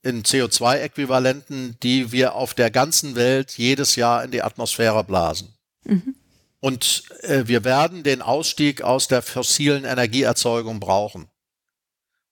[0.04, 5.55] in CO2-Äquivalenten, die wir auf der ganzen Welt jedes Jahr in die Atmosphäre blasen.
[5.86, 6.16] Mhm.
[6.60, 11.28] Und äh, wir werden den Ausstieg aus der fossilen Energieerzeugung brauchen.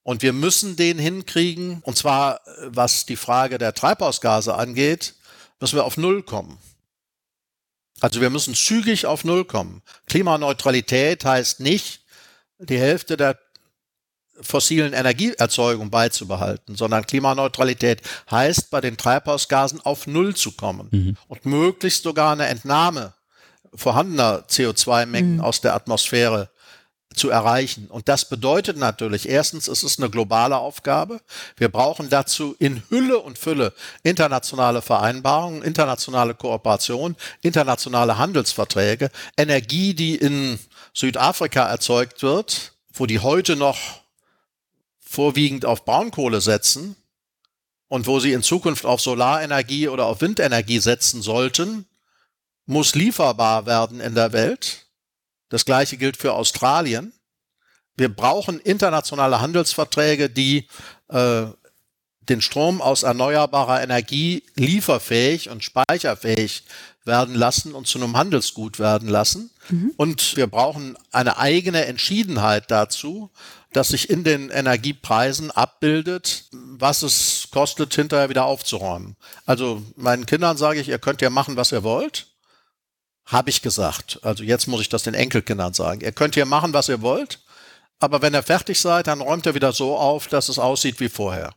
[0.02, 5.16] Und wir müssen den hinkriegen, und zwar äh, was die Frage der Treibhausgase angeht,
[5.60, 6.58] müssen wir auf Null kommen.
[8.00, 9.82] Also wir müssen zügig auf Null kommen.
[10.08, 12.02] Klimaneutralität heißt nicht,
[12.60, 13.40] die Hälfte der
[14.42, 21.18] fossilen Energieerzeugung beizubehalten, sondern Klimaneutralität heißt, bei den Treibhausgasen auf Null zu kommen mhm.
[21.28, 23.14] und möglichst sogar eine Entnahme
[23.76, 25.42] vorhandener CO2-Mengen mhm.
[25.42, 26.50] aus der Atmosphäre
[27.16, 27.88] zu erreichen.
[27.88, 31.22] Und das bedeutet natürlich, erstens, es ist eine globale Aufgabe.
[31.58, 40.16] Wir brauchen dazu in Hülle und Fülle internationale Vereinbarungen, internationale Kooperation, internationale Handelsverträge, Energie, die
[40.16, 40.60] in
[40.94, 43.78] Südafrika erzeugt wird, wo die heute noch
[45.00, 46.96] vorwiegend auf Braunkohle setzen
[47.88, 51.86] und wo sie in Zukunft auf Solarenergie oder auf Windenergie setzen sollten,
[52.66, 54.88] muss lieferbar werden in der Welt.
[55.50, 57.14] Das gleiche gilt für Australien.
[57.96, 60.68] Wir brauchen internationale Handelsverträge, die
[61.10, 61.46] äh,
[62.30, 66.64] den Strom aus erneuerbarer Energie lieferfähig und speicherfähig
[67.06, 69.52] werden lassen und zu einem Handelsgut werden lassen.
[69.70, 69.94] Mhm.
[69.98, 73.30] Und wir brauchen eine eigene Entschiedenheit dazu,
[73.74, 79.18] dass sich in den Energiepreisen abbildet, was es kostet, hinterher wieder aufzuräumen.
[79.46, 82.33] Also meinen Kindern sage ich, ihr könnt ja machen, was ihr wollt.
[83.26, 84.20] Habe ich gesagt.
[84.22, 86.02] Also jetzt muss ich das den Enkelkindern sagen.
[86.02, 87.40] Ihr könnt hier machen, was ihr wollt.
[88.00, 91.10] Aber wenn ihr fertig seid, dann räumt ihr wieder so auf, dass es aussieht wie
[91.10, 91.54] vorher.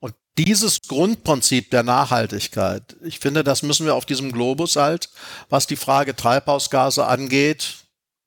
[0.00, 5.10] Und dieses Grundprinzip der Nachhaltigkeit, ich finde, das müssen wir auf diesem Globus halt,
[5.48, 7.76] was die Frage Treibhausgase angeht,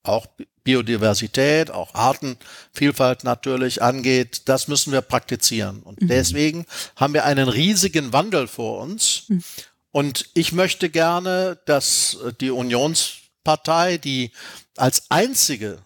[0.03, 0.27] auch
[0.63, 5.81] Biodiversität, auch Artenvielfalt natürlich angeht, das müssen wir praktizieren.
[5.83, 6.07] Und mhm.
[6.07, 6.65] deswegen
[6.95, 9.23] haben wir einen riesigen Wandel vor uns.
[9.27, 9.43] Mhm.
[9.91, 14.31] Und ich möchte gerne, dass die Unionspartei, die
[14.77, 15.79] als einzige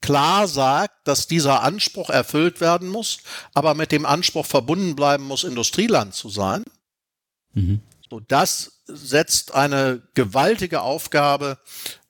[0.00, 3.18] klar sagt, dass dieser Anspruch erfüllt werden muss,
[3.52, 6.64] aber mit dem Anspruch verbunden bleiben muss, Industrieland zu sein.
[7.52, 7.82] Mhm.
[8.08, 11.58] So, das setzt eine gewaltige Aufgabe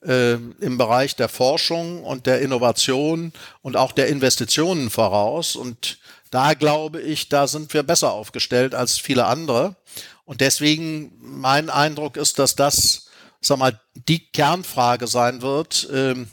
[0.03, 5.55] äh, im Bereich der Forschung und der Innovation und auch der Investitionen voraus.
[5.55, 5.99] Und
[6.31, 9.75] da glaube ich, da sind wir besser aufgestellt als viele andere.
[10.31, 13.07] Und deswegen mein Eindruck ist, dass das,
[13.41, 13.77] sag mal,
[14.07, 15.89] die Kernfrage sein wird.
[15.89, 16.25] Äh,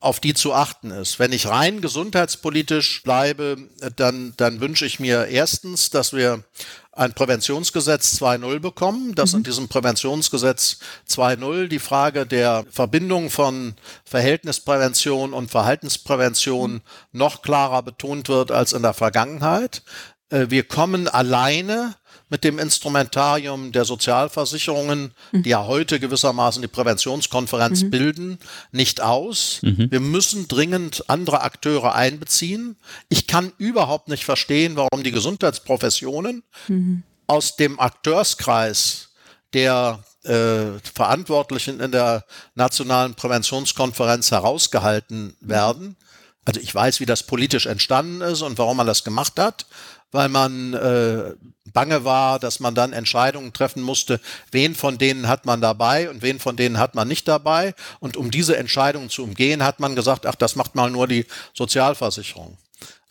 [0.00, 1.18] auf die zu achten ist.
[1.18, 6.42] Wenn ich rein gesundheitspolitisch bleibe, dann, dann wünsche ich mir erstens, dass wir
[6.90, 9.38] ein Präventionsgesetz 2.0 bekommen, dass mhm.
[9.38, 10.78] in diesem Präventionsgesetz
[11.08, 13.74] 2.0 die Frage der Verbindung von
[14.06, 16.80] Verhältnisprävention und Verhaltensprävention mhm.
[17.12, 19.82] noch klarer betont wird als in der Vergangenheit.
[20.30, 21.94] Äh, wir kommen alleine
[22.30, 25.42] mit dem Instrumentarium der Sozialversicherungen, mhm.
[25.42, 27.90] die ja heute gewissermaßen die Präventionskonferenz mhm.
[27.90, 28.38] bilden,
[28.70, 29.58] nicht aus.
[29.62, 29.88] Mhm.
[29.90, 32.76] Wir müssen dringend andere Akteure einbeziehen.
[33.08, 37.02] Ich kann überhaupt nicht verstehen, warum die Gesundheitsprofessionen mhm.
[37.26, 39.08] aus dem Akteurskreis
[39.52, 42.24] der äh, Verantwortlichen in der
[42.54, 45.96] nationalen Präventionskonferenz herausgehalten werden.
[46.44, 49.66] Also ich weiß, wie das politisch entstanden ist und warum man das gemacht hat
[50.12, 51.34] weil man äh,
[51.72, 56.22] bange war, dass man dann Entscheidungen treffen musste, wen von denen hat man dabei und
[56.22, 57.74] wen von denen hat man nicht dabei.
[57.98, 61.26] Und um diese Entscheidungen zu umgehen, hat man gesagt, ach, das macht mal nur die
[61.54, 62.58] Sozialversicherung.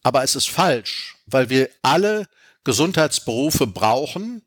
[0.03, 2.27] Aber es ist falsch, weil wir alle
[2.63, 4.41] Gesundheitsberufe brauchen,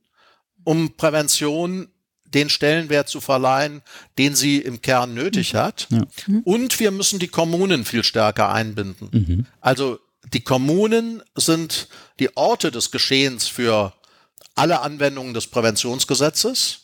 [0.65, 1.89] um Prävention
[2.25, 3.83] den Stellenwert zu verleihen,
[4.19, 5.59] den sie im Kern nötig mhm.
[5.59, 5.87] hat.
[5.91, 6.05] Ja.
[6.45, 9.09] Und wir müssen die Kommunen viel stärker einbinden.
[9.13, 9.47] Mhm.
[9.61, 9.99] Also
[10.33, 11.89] die Kommunen sind
[12.19, 13.93] die Orte des Geschehens für
[14.55, 16.79] alle Anwendungen des Präventionsgesetzes.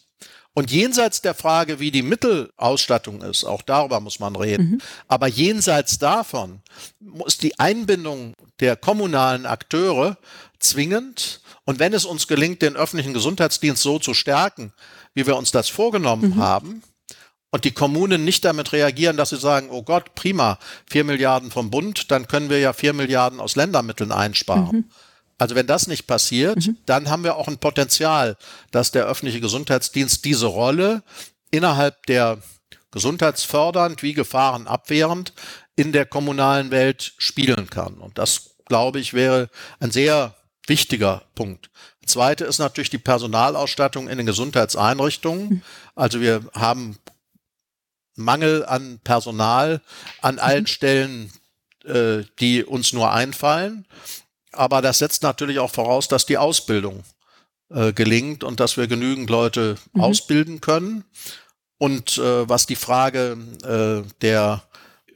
[0.55, 4.81] Und jenseits der Frage, wie die Mittelausstattung ist, auch darüber muss man reden, mhm.
[5.07, 6.63] aber jenseits davon
[6.99, 10.17] muss die Einbindung der kommunalen Akteure
[10.59, 14.73] zwingend und wenn es uns gelingt, den öffentlichen Gesundheitsdienst so zu stärken,
[15.15, 16.37] wie wir uns das vorgenommen mhm.
[16.39, 16.83] haben,
[17.51, 21.71] und die Kommunen nicht damit reagieren, dass sie sagen, oh Gott, prima, vier Milliarden vom
[21.71, 24.77] Bund, dann können wir ja vier Milliarden aus Ländermitteln einsparen.
[24.77, 24.85] Mhm.
[25.39, 26.77] Also wenn das nicht passiert, mhm.
[26.85, 28.37] dann haben wir auch ein Potenzial,
[28.73, 31.03] dass der öffentliche Gesundheitsdienst diese Rolle
[31.51, 32.39] innerhalb der
[32.91, 35.33] gesundheitsfördernd wie gefahrenabwehrend
[35.77, 37.95] in der kommunalen Welt spielen kann.
[37.95, 40.35] Und das, glaube ich, wäre ein sehr
[40.67, 41.71] wichtiger Punkt.
[42.09, 45.49] Zweite ist natürlich die Personalausstattung in den Gesundheitseinrichtungen.
[45.49, 45.63] Mhm.
[45.95, 46.99] Also wir haben
[48.17, 49.81] Mangel an Personal
[50.21, 50.67] an allen mhm.
[50.67, 51.33] Stellen,
[51.85, 53.87] äh, die uns nur einfallen.
[54.53, 57.05] Aber das setzt natürlich auch voraus, dass die Ausbildung
[57.71, 60.01] äh, gelingt und dass wir genügend Leute mhm.
[60.01, 61.05] ausbilden können.
[61.79, 64.63] Und äh, was die Frage äh, der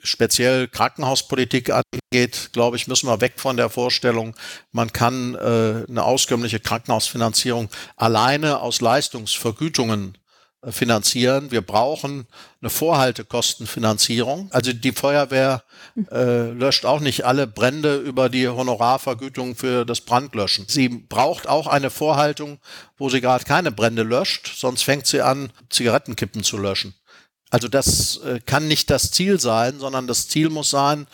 [0.02, 4.34] speziell Krankenhauspolitik angeht, glaube ich, müssen wir weg von der Vorstellung,
[4.72, 10.18] man kann äh, eine auskömmliche Krankenhausfinanzierung alleine aus Leistungsvergütungen
[10.70, 11.50] finanzieren.
[11.50, 12.26] Wir brauchen
[12.60, 14.48] eine Vorhaltekostenfinanzierung.
[14.52, 15.64] Also die Feuerwehr
[16.10, 20.66] äh, löscht auch nicht alle Brände über die Honorarvergütung für das Brandlöschen.
[20.68, 22.58] Sie braucht auch eine Vorhaltung,
[22.96, 26.94] wo sie gerade keine Brände löscht, sonst fängt sie an, Zigarettenkippen zu löschen.
[27.50, 31.06] Also das äh, kann nicht das Ziel sein, sondern das Ziel muss sein,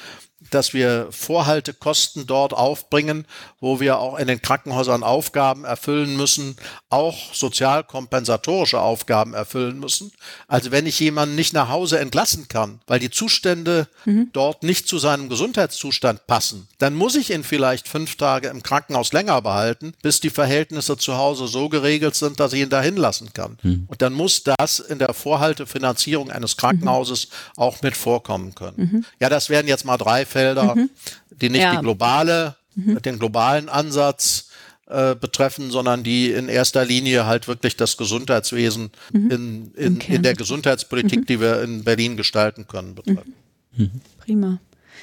[0.50, 3.26] dass wir Vorhaltekosten dort aufbringen,
[3.60, 6.56] wo wir auch in den Krankenhäusern Aufgaben erfüllen müssen,
[6.90, 10.12] auch sozialkompensatorische Aufgaben erfüllen müssen.
[10.46, 14.30] Also wenn ich jemanden nicht nach Hause entlassen kann, weil die Zustände mhm.
[14.32, 19.12] dort nicht zu seinem Gesundheitszustand passen, dann muss ich ihn vielleicht fünf Tage im Krankenhaus
[19.12, 23.32] länger behalten, bis die Verhältnisse zu Hause so geregelt sind, dass ich ihn dahin lassen
[23.32, 23.58] kann.
[23.62, 23.84] Mhm.
[23.88, 27.62] Und dann muss das in der Vorhaltefinanzierung eines Krankenhauses mhm.
[27.62, 28.76] auch mit vorkommen können.
[28.76, 29.04] Mhm.
[29.18, 30.90] Ja, das wären jetzt mal drei Felder, mhm.
[31.30, 31.74] die nicht ja.
[31.74, 33.02] die globale, mhm.
[33.02, 34.50] den globalen Ansatz
[34.86, 39.30] äh, betreffen, sondern die in erster Linie halt wirklich das Gesundheitswesen mhm.
[39.30, 41.26] in, in, in, der Gesundheitspolitik, mhm.
[41.26, 43.34] die wir in Berlin gestalten können, betreffen.
[43.76, 43.90] Mhm.
[44.18, 44.60] Prima.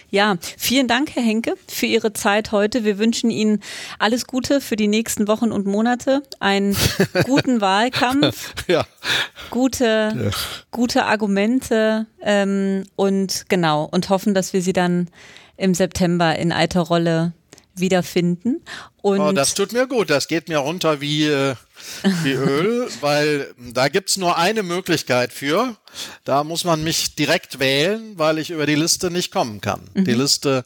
[0.10, 2.84] Ja, vielen Dank, Herr Henke, für Ihre Zeit heute.
[2.84, 3.62] Wir wünschen Ihnen
[4.00, 6.76] alles Gute für die nächsten Wochen und Monate, einen
[7.26, 8.86] guten Wahlkampf, ja.
[9.50, 10.32] gute, ja.
[10.72, 15.10] gute Argumente ähm, und genau und hoffen, dass wir Sie dann
[15.58, 17.34] im September in alter Rolle
[17.76, 18.64] wiederfinden.
[19.02, 20.10] Und oh, das tut mir gut.
[20.10, 21.56] Das geht mir runter wie, äh,
[22.24, 25.76] wie Öl, weil da gibt's nur eine Möglichkeit für.
[26.24, 29.82] Da muss man mich direkt wählen, weil ich über die Liste nicht kommen kann.
[29.94, 30.06] Mhm.
[30.06, 30.66] Die Liste,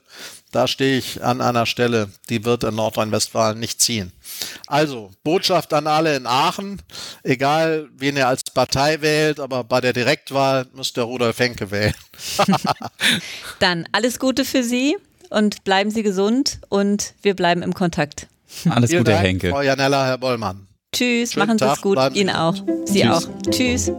[0.52, 4.14] da stehe ich an einer Stelle, die wird in Nordrhein-Westfalen nicht ziehen.
[4.68, 6.82] Also, Botschaft an alle in Aachen,
[7.24, 11.94] egal wen ihr als Partei wählt, aber bei der Direktwahl müsst ihr Rudolf Henke wählen.
[13.60, 14.96] Dann alles Gute für Sie
[15.30, 18.28] und bleiben Sie gesund und wir bleiben im Kontakt.
[18.70, 19.50] Alles Gute, Herr Henke.
[19.50, 20.68] Frau Janella, Herr Bollmann.
[20.92, 21.98] Tschüss, Schönen machen Sie es gut.
[22.16, 22.56] Ihnen auch.
[22.86, 23.28] Sie Tschüss.
[23.28, 23.52] auch.
[23.52, 23.92] Tschüss.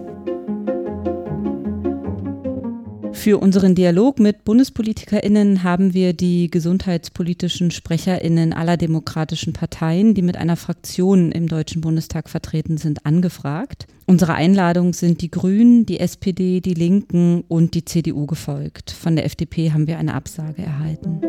[3.12, 10.36] Für unseren Dialog mit BundespolitikerInnen haben wir die gesundheitspolitischen SprecherInnen aller demokratischen Parteien, die mit
[10.36, 13.86] einer Fraktion im Deutschen Bundestag vertreten sind, angefragt.
[14.06, 18.90] Unsere Einladung sind die Grünen, die SPD, die Linken und die CDU gefolgt.
[18.90, 21.20] Von der FDP haben wir eine Absage erhalten.